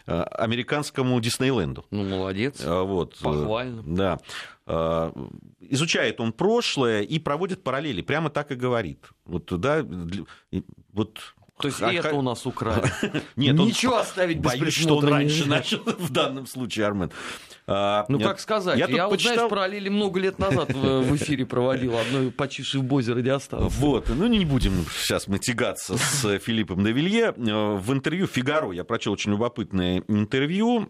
[0.06, 1.86] американскому Диснейленду.
[1.90, 2.64] Ну, молодец.
[2.64, 3.18] Вот.
[3.20, 3.84] Похвально.
[3.84, 4.20] Да.
[5.60, 8.02] Изучает он прошлое и проводит параллели.
[8.02, 9.10] Прямо так и говорит.
[9.26, 9.86] Вот, да,
[10.94, 12.92] вот то есть а, это у нас украли.
[13.36, 17.12] Нет, Ничего он, оставить без боюсь, что он раньше начал в данном случае, Армен.
[17.68, 19.36] А, ну, как сказать, я, я вот, почитал...
[19.36, 23.80] знаешь, параллели много лет назад в, в эфире проводил, одной почившей в Бозе радиостанции.
[23.80, 27.32] Вот, ну не будем сейчас мы тягаться с Филиппом Давилье.
[27.32, 30.88] В интервью «Фигаро» я прочел очень любопытное интервью.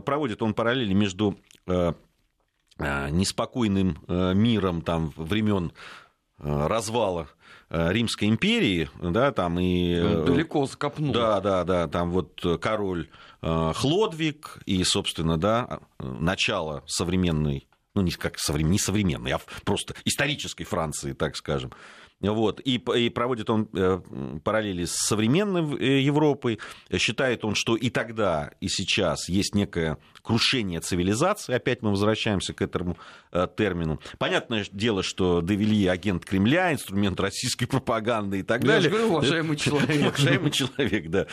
[0.00, 1.92] Проводит он параллели между э,
[2.78, 5.72] э, неспокойным э, миром там времен
[6.38, 7.37] развала Э,
[7.70, 9.94] Римской империи, да, там и...
[9.94, 11.12] Э, далеко закопнул.
[11.12, 13.08] Да, да, да, там вот король
[13.42, 18.70] э, Хлодвиг и, собственно, да, начало современной ну, не как современ...
[18.70, 21.72] не современной, а просто исторической Франции, так скажем.
[22.20, 22.60] Вот.
[22.64, 24.00] И, и проводит он э,
[24.42, 26.58] параллели с современной э, Европой.
[26.96, 31.54] Считает он, что и тогда, и сейчас есть некое крушение цивилизации.
[31.54, 32.96] Опять мы возвращаемся к этому
[33.30, 34.00] э, термину.
[34.18, 38.90] Понятное дело, что Девильи агент Кремля, инструмент российской пропаганды и так ну, Я далее.
[38.90, 40.14] Я говорю, уважаемый человек.
[40.14, 41.26] Уважаемый человек, да.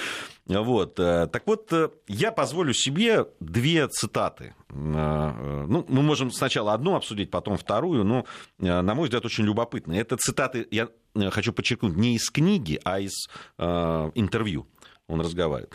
[0.48, 0.96] Вот.
[0.96, 1.74] Так вот,
[2.08, 4.54] я позволю себе две цитаты.
[4.70, 8.26] Ну, мы можем сначала одну обсудить, потом вторую, но,
[8.60, 9.94] на мой взгляд, очень любопытно.
[9.94, 13.28] Это цитаты я э, хочу подчеркнуть, не из книги, а из
[13.58, 14.68] э, интервью
[15.08, 15.74] он разговаривает.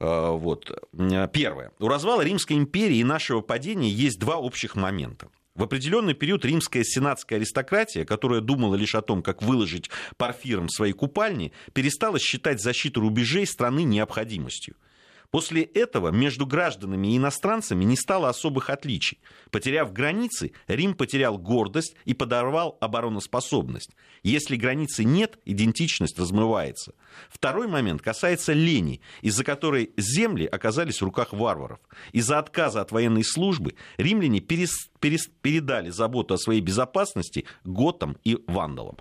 [0.00, 0.70] Э, вот.
[1.32, 1.72] Первое.
[1.78, 5.28] У развала Римской империи и нашего падения есть два общих момента.
[5.54, 10.92] В определенный период римская сенатская аристократия, которая думала лишь о том, как выложить парфиром свои
[10.92, 14.76] купальни, перестала считать защиту рубежей страны необходимостью.
[15.30, 19.20] После этого между гражданами и иностранцами не стало особых отличий.
[19.50, 23.90] Потеряв границы, Рим потерял гордость и подорвал обороноспособность.
[24.24, 26.94] Если границы нет, идентичность размывается.
[27.28, 31.78] Второй момент касается лени, из-за которой земли оказались в руках варваров.
[32.12, 38.36] Из-за отказа от военной службы римляне перес, перес, передали заботу о своей безопасности готам и
[38.48, 38.96] вандалам.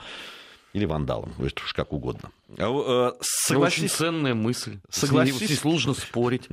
[0.74, 2.32] Или вандалом, это уж как угодно.
[2.58, 3.84] А, э, согласись...
[3.84, 4.80] Очень ценная мысль.
[4.90, 5.50] Согласись.
[5.50, 6.48] Не сложно спорить.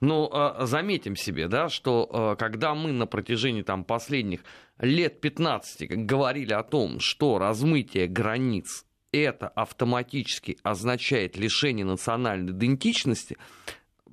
[0.00, 4.40] Но а, заметим себе, да, что а, когда мы на протяжении там, последних
[4.78, 13.36] лет 15 говорили о том, что размытие границ это автоматически означает лишение национальной идентичности,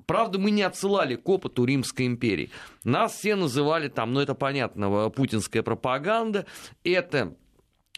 [0.06, 2.50] Правда, мы не отсылали к опыту Римской империи.
[2.84, 6.44] Нас все называли там, ну это понятно, путинская пропаганда,
[6.84, 7.34] это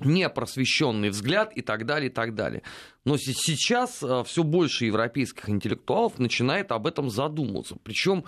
[0.01, 2.63] непросвещенный взгляд и так далее, и так далее.
[3.05, 7.77] Но сейчас э, все больше европейских интеллектуалов начинает об этом задумываться.
[7.83, 8.25] Причем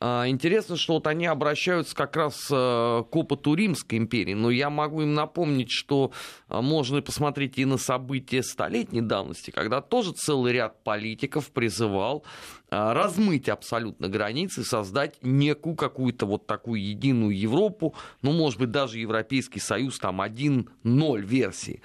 [0.00, 5.02] интересно, что вот они обращаются как раз э, к опыту Римской империи, но я могу
[5.02, 6.12] им напомнить, что
[6.48, 12.24] э, можно посмотреть и на события столетней давности, когда тоже целый ряд политиков призывал
[12.70, 18.98] э, размыть абсолютно границы, создать некую какую-то вот такую единую Европу, ну, может быть, даже
[18.98, 21.82] Европейский Союз, там, 1.0 версии.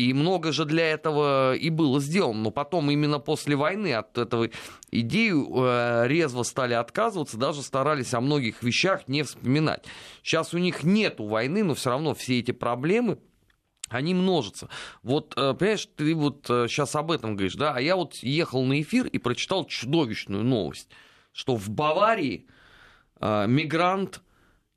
[0.00, 2.44] И много же для этого и было сделано.
[2.44, 4.48] Но потом именно после войны от этого
[4.90, 9.84] идеи э, резво стали отказываться, даже старались о многих вещах не вспоминать.
[10.22, 13.18] Сейчас у них нет войны, но все равно все эти проблемы,
[13.90, 14.70] они множатся.
[15.02, 18.64] Вот, э, понимаешь, ты вот сейчас э, об этом говоришь, да, а я вот ехал
[18.64, 20.88] на эфир и прочитал чудовищную новость,
[21.32, 22.46] что в Баварии
[23.20, 24.22] мигрант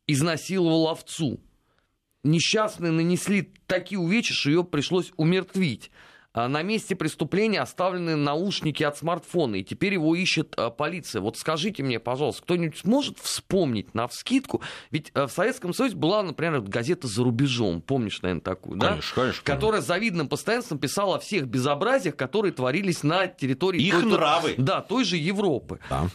[0.06, 1.40] изнасиловал овцу
[2.24, 5.92] несчастные нанесли такие увечья, что ее пришлось умертвить.
[6.36, 11.22] А на месте преступления оставлены наушники от смартфона, и теперь его ищет а, полиция.
[11.22, 14.64] Вот скажите мне, пожалуйста, кто-нибудь сможет вспомнить на вскидку?
[14.90, 18.90] Ведь а, в Советском Союзе была, например, газета «За рубежом», помнишь, наверное, такую, да?
[18.90, 19.44] Конечно, конечно.
[19.44, 23.84] Которая с завидным постоянством писала о всех безобразиях, которые творились на территории...
[23.84, 24.56] Их той, нравы.
[24.58, 25.80] Да, той же Европы.
[25.88, 26.10] Да.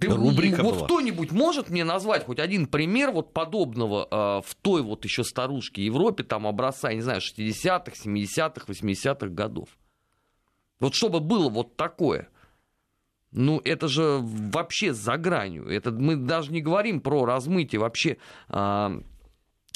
[0.00, 0.84] Ты, Рубрика вот была.
[0.84, 5.84] кто-нибудь может мне назвать хоть один пример вот подобного э, в той вот еще старушке
[5.84, 9.68] Европе, там образца, я не знаю, 60-х, 70-х, 80-х годов?
[10.80, 12.28] Вот чтобы было вот такое.
[13.30, 15.68] Ну, это же вообще за гранью.
[15.68, 18.16] Это мы даже не говорим про размытие вообще
[18.48, 19.00] э,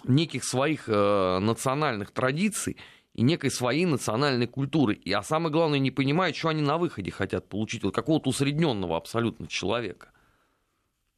[0.05, 2.77] неких своих э, национальных традиций
[3.21, 4.95] и некой своей национальной культуры.
[4.95, 7.85] И, а самое главное, не понимают, что они на выходе хотят получить.
[7.85, 10.09] Вот какого-то усредненного абсолютно человека.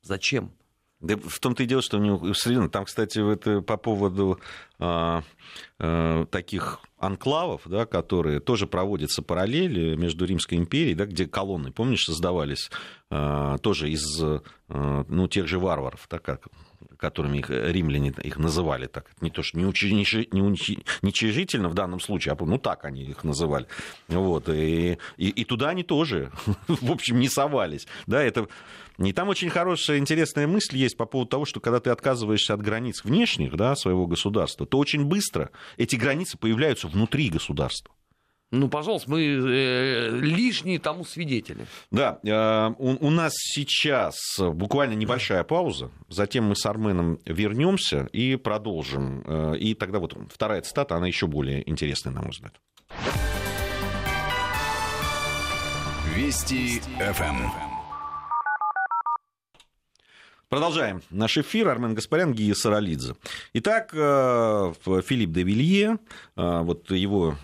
[0.02, 0.50] Зачем?
[0.98, 2.68] Да в том-то и дело, что у него среди...
[2.70, 4.40] Там, кстати, это по поводу
[4.80, 5.22] а,
[5.78, 12.02] а, таких анклавов, да, которые тоже проводятся параллели между Римской империей, да, где колонны, помнишь,
[12.02, 12.68] создавались
[13.10, 16.48] а, тоже из а, ну, тех же варваров, так как
[17.02, 19.10] которыми их, римляне их называли так.
[19.20, 23.66] Не то, что не, уничижительно в данном случае, а ну так они их называли.
[24.06, 26.30] Вот, и, и, и туда они тоже,
[26.68, 27.88] в общем, не совались.
[28.06, 28.46] Да, это
[28.98, 32.62] и там очень хорошая, интересная мысль есть по поводу того, что когда ты отказываешься от
[32.62, 37.92] границ внешних да, своего государства, то очень быстро эти границы появляются внутри государства.
[38.52, 41.66] Ну, пожалуйста, мы э, лишние тому свидетели.
[41.90, 48.36] Да, э, у, у нас сейчас буквально небольшая пауза, затем мы с Арменом вернемся и
[48.36, 49.24] продолжим.
[49.26, 52.52] Э, и тогда вот вторая цитата, она еще более интересная, на мой взгляд.
[56.14, 57.71] Вести ФМ.
[60.52, 61.66] Продолжаем наш эфир.
[61.68, 63.14] Армен Гаспарян, Гия Саралидзе.
[63.54, 65.96] Итак, э, Филипп де Вилье,
[66.36, 67.36] э, вот его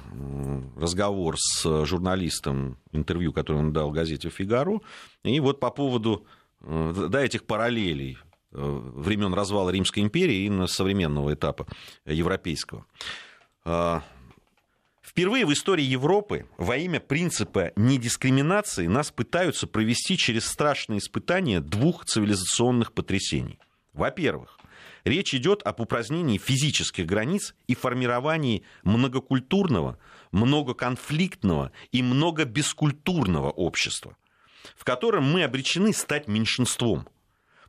[0.77, 4.83] разговор с журналистом, интервью, которое он дал газете «Фигаро»,
[5.25, 6.27] и вот по поводу
[6.61, 8.18] э, да, этих параллелей
[8.51, 11.66] времен развала Римской империи и современного этапа
[12.05, 12.85] европейского.
[15.09, 22.05] Впервые в истории Европы во имя принципа недискриминации нас пытаются провести через страшные испытания двух
[22.05, 23.59] цивилизационных потрясений.
[23.94, 24.59] Во-первых,
[25.05, 29.99] речь идет об упразднении физических границ и формировании многокультурного,
[30.31, 34.14] многоконфликтного и многобескультурного общества,
[34.77, 37.09] в котором мы обречены стать меньшинством.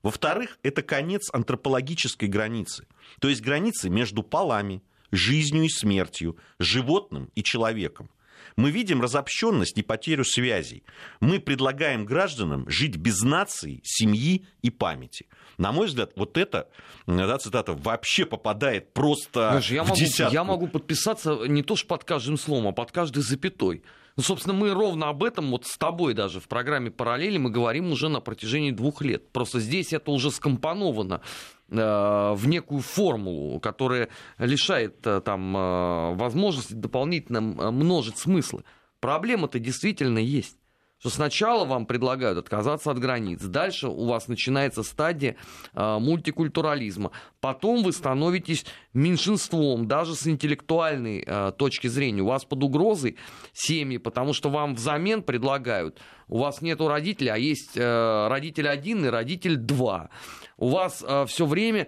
[0.04, 2.86] Во-вторых, это конец антропологической границы,
[3.22, 8.10] то есть границы между полами, жизнью и смертью, животным и человеком.
[8.56, 10.84] Мы видим разобщенность и потерю связей.
[11.22, 15.28] Мы предлагаем гражданам жить без нации, семьи и памяти.
[15.58, 16.70] На мой взгляд, вот это,
[17.06, 20.34] да, цитата, вообще попадает просто Знаешь, я в могу, десятку.
[20.34, 23.84] Я могу подписаться не то что под каждым словом, а под каждой запятой.
[24.20, 27.90] Ну, собственно, мы ровно об этом, вот с тобой даже в программе «Параллели» мы говорим
[27.94, 29.32] уже на протяжении двух лет.
[29.32, 31.22] Просто здесь это уже скомпоновано
[31.70, 38.66] э, в некую формулу, которая лишает э, там э, возможности дополнительно множить смыслы.
[39.00, 40.58] Проблема-то действительно есть
[41.00, 45.38] что сначала вам предлагают отказаться от границ, дальше у вас начинается стадия
[45.74, 52.22] э, мультикультурализма, потом вы становитесь меньшинством, даже с интеллектуальной э, точки зрения.
[52.22, 53.18] У вас под угрозой
[53.54, 59.06] семьи, потому что вам взамен предлагают, у вас нету родителей, а есть э, родитель один
[59.06, 60.10] и родитель два.
[60.58, 61.88] У вас э, все время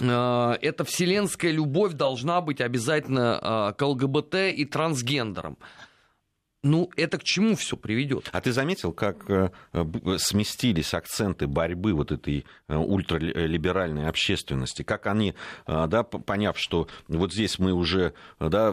[0.00, 5.58] эта вселенская любовь должна быть обязательно к ЛГБТ и трансгендерам.
[6.64, 8.28] Ну, это к чему все приведет?
[8.32, 9.50] А ты заметил, как э,
[10.16, 14.82] сместились акценты борьбы вот этой э, ультралиберальной общественности?
[14.82, 15.34] Как они,
[15.68, 18.70] э, да, поняв, что вот здесь мы уже, да,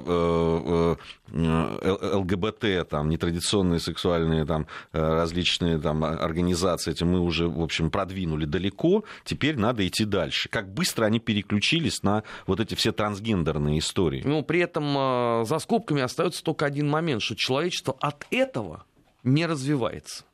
[1.27, 9.03] ЛГБТ, там, нетрадиционные сексуальные, там, различные там организации, эти мы уже, в общем, продвинули далеко,
[9.25, 10.49] теперь надо идти дальше.
[10.49, 14.23] Как быстро они переключились на вот эти все трансгендерные истории?
[14.25, 18.85] Ну, при этом за скобками остается только один момент, что человек человечество от этого
[19.23, 20.25] не развивается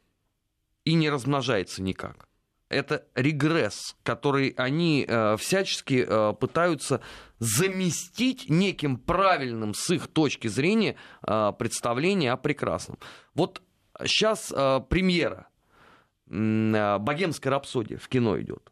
[0.85, 2.27] и не размножается никак.
[2.69, 7.01] Это регресс, который они э, всячески э, пытаются
[7.39, 10.95] заместить неким правильным с их точки зрения
[11.27, 12.97] э, представление о прекрасном.
[13.35, 13.61] Вот
[14.05, 15.47] сейчас э, премьера
[16.29, 18.70] э, «Богемская рапсодия» в кино идет.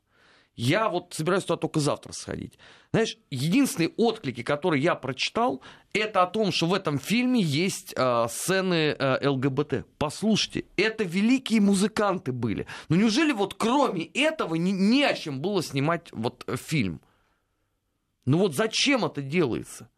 [0.61, 2.59] Я вот собираюсь туда только завтра сходить.
[2.91, 5.61] Знаешь, единственные отклики, которые я прочитал,
[5.93, 9.85] это о том, что в этом фильме есть э, сцены э, ЛГБТ.
[9.97, 12.67] Послушайте, это великие музыканты были.
[12.89, 16.99] Но неужели вот кроме этого не, не о чем было снимать вот фильм?
[18.25, 19.89] Ну вот зачем это делается?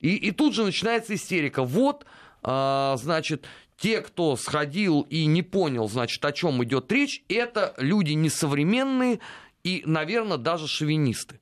[0.00, 1.62] И, и тут же начинается истерика.
[1.62, 2.06] Вот,
[2.42, 8.12] э, значит, те, кто сходил и не понял, значит, о чем идет речь, это люди
[8.12, 9.20] несовременные
[9.64, 11.40] и, наверное, даже шовинисты.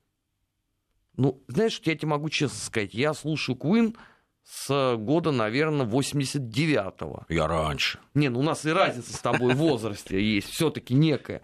[1.17, 3.97] Ну, знаешь, я тебе могу честно сказать, я слушаю Queen
[4.43, 7.25] с года, наверное, 89-го.
[7.29, 8.01] Я раньше.
[8.15, 11.41] Не, ну у нас и разница с тобой в возрасте есть, все-таки некая.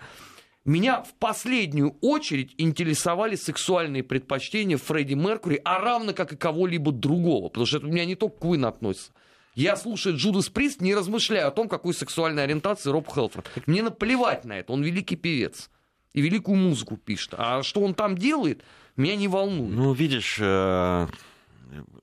[0.65, 7.49] Меня в последнюю очередь интересовали сексуальные предпочтения Фредди Меркури, а равно как и кого-либо другого,
[7.49, 9.13] потому что это у меня не только к Queen относится.
[9.55, 13.51] Я, слушаю Джудас Прист, не размышляю о том, какой сексуальной ориентации Роб Хелфорд.
[13.67, 15.71] Мне наплевать на это, он великий певец.
[16.13, 17.35] И великую музыку пишет.
[17.37, 18.63] А что он там делает,
[18.97, 19.71] меня не волнует.
[19.71, 21.07] Ну, видишь, э,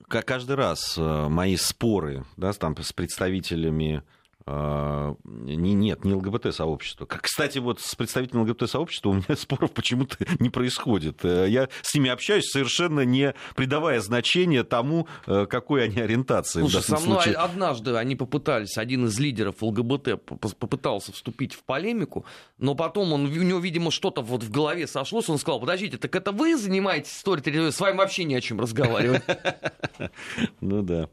[0.08, 4.04] каждый раз э, мои споры да, там, с представителями
[4.48, 7.06] не, нет, не ЛГБТ-сообщество.
[7.06, 11.26] Кстати, вот с представителями ЛГБТ-сообщества у меня споров почему-то не происходит.
[11.26, 16.62] Э, я с ними общаюсь, совершенно не придавая значения тому, э, какой они ориентации.
[16.62, 17.36] Слушай, со мной случае.
[17.36, 20.24] однажды они попытались, один из лидеров ЛГБТ
[20.58, 22.26] попытался вступить в полемику,
[22.58, 26.16] но потом он, у него, видимо, что-то вот в голове сошлось, он сказал, подождите, так
[26.16, 29.24] это вы занимаетесь историей, с вами вообще не о чем разговаривать.
[30.62, 31.10] Ну да.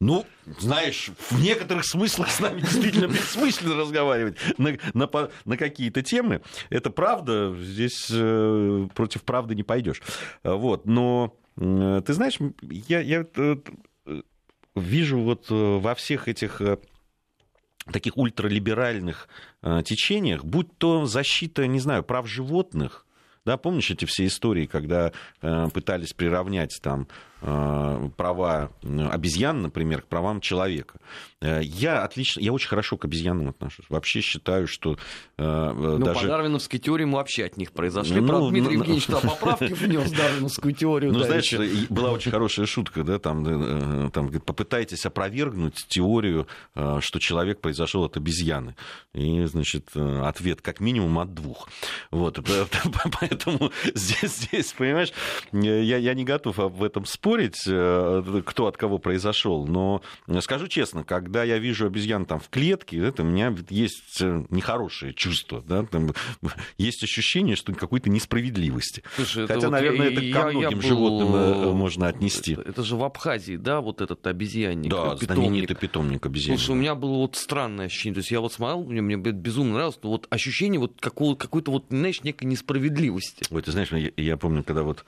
[0.00, 0.26] Ну,
[0.58, 5.08] знаешь, в некоторых смыслах с нами действительно бессмысленно разговаривать на, на,
[5.44, 6.42] на какие-то темы.
[6.70, 10.02] Это правда, здесь э, против правды не пойдешь.
[10.42, 13.56] Вот, но э, ты знаешь, я, я э,
[14.74, 16.78] вижу вот э, во всех этих э,
[17.92, 19.28] таких ультралиберальных
[19.62, 23.06] э, течениях, будь то защита, не знаю, прав животных,
[23.44, 27.08] да, помнишь эти все истории, когда э, пытались приравнять там
[27.42, 31.00] права обезьян, например, к правам человека.
[31.42, 33.86] Э, я отлично, я очень хорошо к обезьянам отношусь.
[33.88, 34.96] Вообще считаю, что
[35.36, 36.20] э, ну, даже...
[36.20, 38.20] по дарвиновской теории мы вообще от них произошли.
[38.20, 41.12] Ну, Правда, Дмитрий ну, Евгеньевич туда поправки внес дарвиновскую теорию.
[41.12, 41.86] Ну, да, знаешь, еще.
[41.88, 48.76] была очень хорошая шутка, да, там, там попытайтесь опровергнуть теорию, что человек произошел от обезьяны.
[49.14, 51.68] И, значит, ответ как минимум от двух.
[52.10, 52.38] Вот,
[53.20, 55.12] поэтому здесь, здесь понимаешь,
[55.52, 60.02] я, я не готов в этом спорить спорить, э, кто от кого произошел, но
[60.40, 65.14] скажу честно, когда я вижу обезьян там в клетке, это у меня есть э, нехорошее
[65.14, 66.12] чувство, да, там
[66.76, 69.02] есть ощущение, что какой-то несправедливости.
[69.16, 70.82] Слушай, Хотя, вот наверное, я, это ко многим я был...
[70.82, 72.52] животным э, можно отнести.
[72.52, 75.32] Это, это же в Абхазии, да, вот этот обезьянник, да, питомник.
[75.32, 76.58] знаменитый питомник обезьян.
[76.58, 79.74] Слушай, у меня было вот странное ощущение, то есть я вот смотрел, мне, мне безумно
[79.74, 83.46] нравилось, но вот ощущение вот какого, какой-то вот, знаешь, некой несправедливости.
[83.50, 85.06] Ой, ты знаешь, я, я помню, когда вот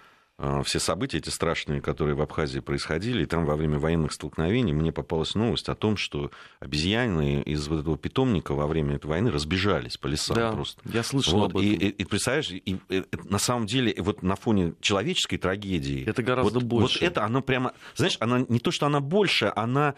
[0.65, 4.91] все события эти страшные, которые в Абхазии происходили, и там во время военных столкновений мне
[4.91, 9.97] попалась новость о том, что обезьяны из вот этого питомника во время этой войны разбежались
[9.97, 10.83] по лесам да, просто.
[10.87, 11.63] Я слышал вот, об этом.
[11.63, 16.05] И, и, и представляешь, и, и, на самом деле вот на фоне человеческой трагедии...
[16.05, 16.99] Это гораздо вот, больше.
[16.99, 17.73] Вот это, оно прямо...
[17.95, 19.95] Знаешь, она не то, что она больше, она,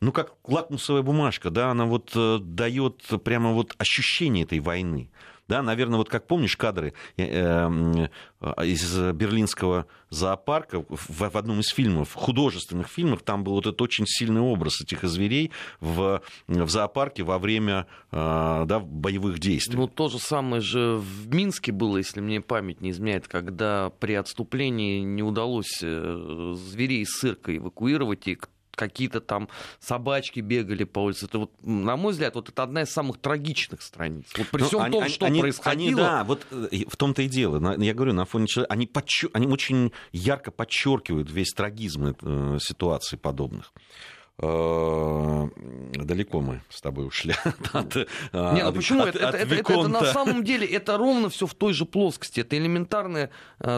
[0.00, 5.10] ну, как лакмусовая бумажка, да, она вот э, дает прямо вот ощущение этой войны.
[5.48, 12.14] Да, наверное, вот как помнишь кадры э, э, из берлинского зоопарка в одном из фильмов,
[12.14, 17.38] художественных фильмов, там был вот этот очень сильный образ этих зверей в, в зоопарке во
[17.38, 19.76] время э, да, боевых действий.
[19.76, 24.14] Ну, то же самое же в Минске было, если мне память не изменяет, когда при
[24.14, 28.38] отступлении не удалось зверей из цирка эвакуировать, и
[28.74, 29.48] какие-то там
[29.80, 31.26] собачки бегали по улице.
[31.26, 34.26] Это вот, на мой взгляд, вот это одна из самых трагичных страниц.
[34.36, 35.88] Вот при ну, всем они, том, что они, происходило.
[35.88, 37.76] Они, да, вот э, в том-то и дело.
[37.78, 39.30] Я говорю, на фоне человека, они, подчер...
[39.32, 43.72] они очень ярко подчеркивают весь трагизм э, ситуаций подобных
[44.38, 45.48] э,
[45.94, 47.34] далеко мы с тобой ушли
[47.72, 49.02] от, Не, ну почему?
[49.02, 51.84] От, это, от это, это, это на самом деле это ровно все в той же
[51.84, 52.40] плоскости.
[52.40, 53.30] Это элементарное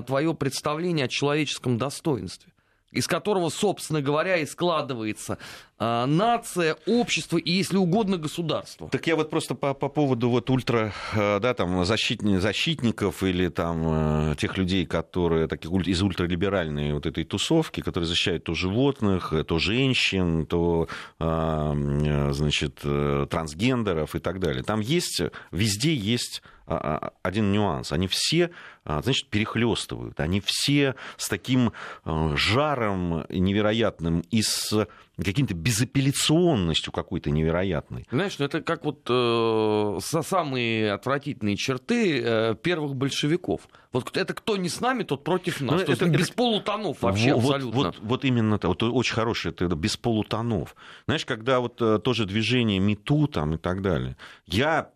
[0.06, 2.52] твое представление о человеческом достоинстве
[2.96, 5.38] из которого, собственно говоря, и складывается
[5.78, 8.88] э, нация, общество и, если угодно, государство.
[8.88, 13.48] Так я вот просто по, по поводу вот ультра, э, да, там, защитни, защитников или
[13.48, 19.32] там э, тех людей, которые таких из ультралиберальной вот этой тусовки, которые защищают то животных,
[19.46, 20.88] то женщин, то,
[21.20, 24.62] э, значит, э, трансгендеров и так далее.
[24.62, 25.20] Там есть,
[25.52, 27.92] везде есть а, а, один нюанс.
[27.92, 28.50] Они все,
[28.84, 30.18] а, значит, перехлестывают.
[30.20, 31.72] Они все с таким
[32.04, 34.86] жаром невероятным и с
[35.24, 38.06] каким-то безапелляционностью какой-то невероятной.
[38.10, 43.62] Знаешь, ну это как вот э, самые отвратительные черты э, первых большевиков.
[43.92, 45.80] Вот это кто не с нами, тот против нас.
[45.80, 47.82] Ну, То это, есть без полутонов вообще вот, абсолютно.
[47.82, 48.68] Вот, вот именно это.
[48.68, 50.76] Вот очень хорошее, это без полутонов.
[51.06, 54.16] Знаешь, когда вот э, тоже движение МИТУ там и так далее.
[54.44, 54.90] Я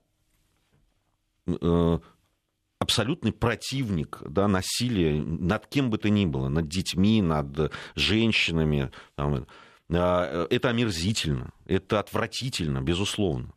[2.80, 8.90] абсолютный противник да, насилия над кем бы то ни было, над детьми, над женщинами.
[9.14, 9.46] Там,
[9.90, 13.52] э, это омерзительно, это отвратительно, безусловно.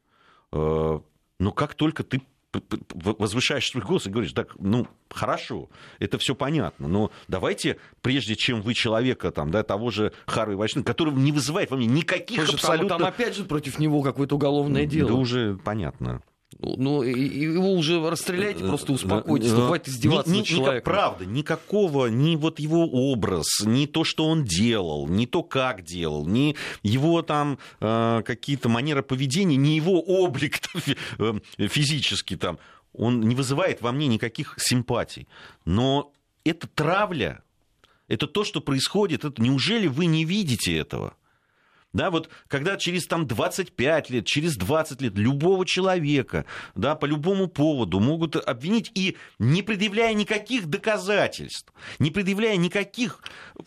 [0.51, 0.99] Э,
[1.39, 2.21] но как только ты
[2.93, 8.61] возвышаешь свой голос и говоришь, так, ну, хорошо, это все понятно, но давайте, прежде чем
[8.61, 12.55] вы человека, там, да, того же Харви Вайшина, который не вызывает во мне никаких Слушай,
[12.55, 12.89] абсолютно...
[12.89, 15.09] Там, там опять же против него какое-то уголовное дело.
[15.09, 16.21] Да уже понятно.
[16.59, 20.93] Ну, его уже расстреляйте, просто успокойтесь, ну, хватит издеваться ни, над человеком.
[20.93, 26.25] Правда, никакого, ни вот его образ, ни то, что он делал, ни то, как делал,
[26.25, 30.59] ни его там э, какие-то манеры поведения, ни его облик
[31.19, 32.59] э, физический там,
[32.93, 35.27] он не вызывает во мне никаких симпатий.
[35.65, 36.11] Но
[36.43, 37.43] это травля,
[38.07, 41.15] это то, что происходит, это, неужели вы не видите этого?
[41.93, 47.47] Да, вот когда через там 25 лет, через 20 лет любого человека, да, по любому
[47.47, 53.19] поводу могут обвинить и не предъявляя никаких доказательств, не предъявляя никаких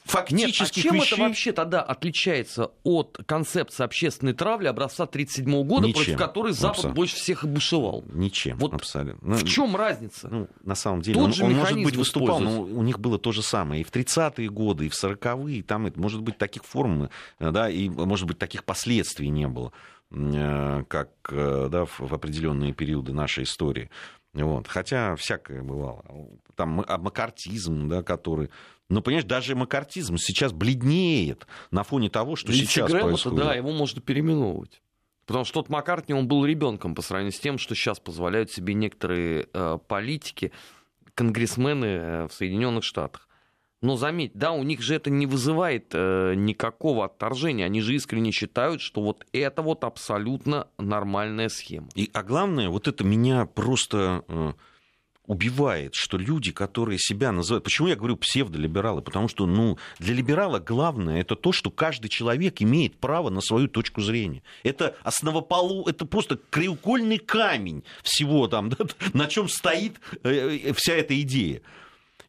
[0.05, 1.15] фактических Нет, а чем вещей.
[1.15, 5.95] это вообще тогда отличается от концепции общественной травли образца 1937 года, Ничем.
[6.05, 6.97] против которой Запад Абсолютно.
[6.97, 8.05] больше всех и бушевал?
[8.13, 9.37] Ничем, Вот абсолютно.
[9.37, 10.29] В чем разница?
[10.29, 13.19] Ну, на самом деле, Тот он, же он, может быть, выступал, но у них было
[13.19, 13.83] то же самое.
[13.83, 17.09] И в 30-е годы, и в 40-е, там, это, может быть, таких форм,
[17.39, 19.73] э, да, и, может быть, таких последствий не было,
[20.11, 23.91] э, как э, да, в определенные периоды нашей истории.
[24.33, 24.69] Вот.
[24.69, 26.05] Хотя всякое бывало.
[26.55, 28.51] Там макартизм, да, который...
[28.89, 33.39] Ну, понимаешь, даже макартизм сейчас бледнеет на фоне того, что Линдси сейчас Грэма-то, происходит.
[33.39, 34.81] да, его можно переименовывать.
[35.27, 38.75] Потому что тот Маккартни, он был ребенком по сравнению с тем, что сейчас позволяют себе
[38.75, 40.53] некоторые э, политики,
[41.15, 43.29] конгрессмены э, в Соединенных Штатах.
[43.83, 47.67] Но заметь, да, у них же это не вызывает э, никакого отторжения.
[47.67, 51.89] Они же искренне считают, что вот это вот абсолютно нормальная схема.
[51.95, 54.53] И, а главное, вот это меня просто э,
[55.27, 57.65] убивает, что люди, которые себя называют...
[57.65, 59.03] Почему я говорю псевдолибералы?
[59.03, 63.69] Потому что, ну, для либерала главное это то, что каждый человек имеет право на свою
[63.69, 64.43] точку зрения.
[64.63, 65.87] Это основополу...
[65.87, 71.61] Это просто краеугольный камень всего там, да, на чем стоит э, э, вся эта идея.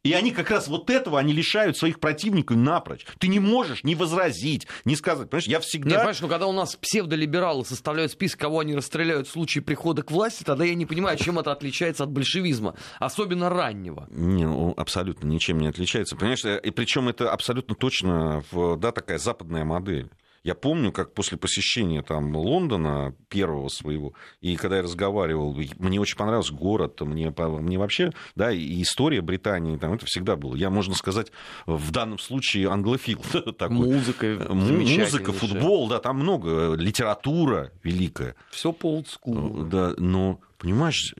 [0.07, 3.05] И они как раз вот этого, они лишают своих противников напрочь.
[3.19, 5.29] Ты не можешь не возразить, не сказать.
[5.29, 5.89] Понимаешь, я всегда...
[5.89, 10.03] Нет, понимаешь, ну когда у нас псевдолибералы составляют список, кого они расстреляют в случае прихода
[10.03, 14.07] к власти, тогда я не понимаю, чем это отличается от большевизма, особенно раннего.
[14.09, 16.15] Не, ну, абсолютно ничем не отличается.
[16.15, 20.09] Понимаешь, и причем это абсолютно точно в, да, такая западная модель.
[20.47, 26.15] Я помню, как после посещения там Лондона первого своего, и когда я разговаривал, мне очень
[26.15, 30.55] понравился город, мне, мне вообще, да, и история Британии, там это всегда было.
[30.55, 31.33] Я, можно сказать,
[31.65, 33.21] в данном случае англофил
[33.57, 33.75] такой.
[33.75, 38.33] Музыка, Музыка, футбол, да, там много, литература великая.
[38.49, 39.65] Все по олдскулу.
[39.65, 41.13] Да, но, понимаешь,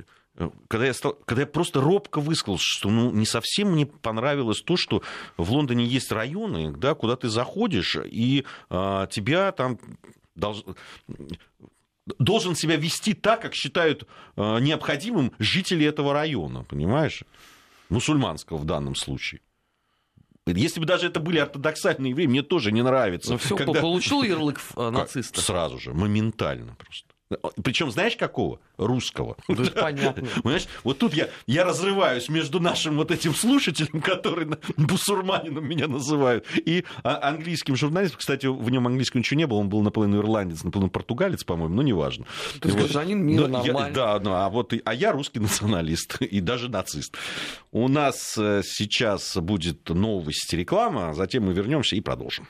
[0.68, 4.78] когда я, стал, когда я просто робко высказал, что ну, не совсем мне понравилось то,
[4.78, 5.02] что
[5.38, 9.80] в Лондоне есть районы, да, куда ты заходишь, и а, тебя там
[10.36, 10.64] долж...
[12.20, 17.24] должен себя вести так, как считают а, необходимым жители этого района, понимаешь?
[17.90, 19.42] Мусульманского в данном случае.
[20.46, 23.32] Если бы даже это были ортодоксальные евреи, мне тоже не нравится.
[23.32, 25.42] Ну все, когда- получил ярлык нациста.
[25.42, 27.07] Сразу же, моментально просто.
[27.64, 28.60] Причем, знаешь, какого?
[28.78, 29.36] Русского.
[29.48, 30.28] Ну, это понятно.
[30.44, 34.48] Понимаешь, вот тут я, я разрываюсь между нашим вот этим слушателем, который
[34.78, 38.20] бусурманином меня называют, и а, английским журналистом.
[38.20, 41.82] Кстати, в нем английского ничего не было, он был наполовину ирландец, наполовину португалец, по-моему, но
[41.82, 42.26] неважно.
[42.54, 42.76] Есть Вот.
[42.84, 47.18] гражданин мира Но я- да, ну, а вот а я русский националист и даже нацист.
[47.72, 52.46] У нас э, сейчас будет новость реклама, а затем мы вернемся и продолжим.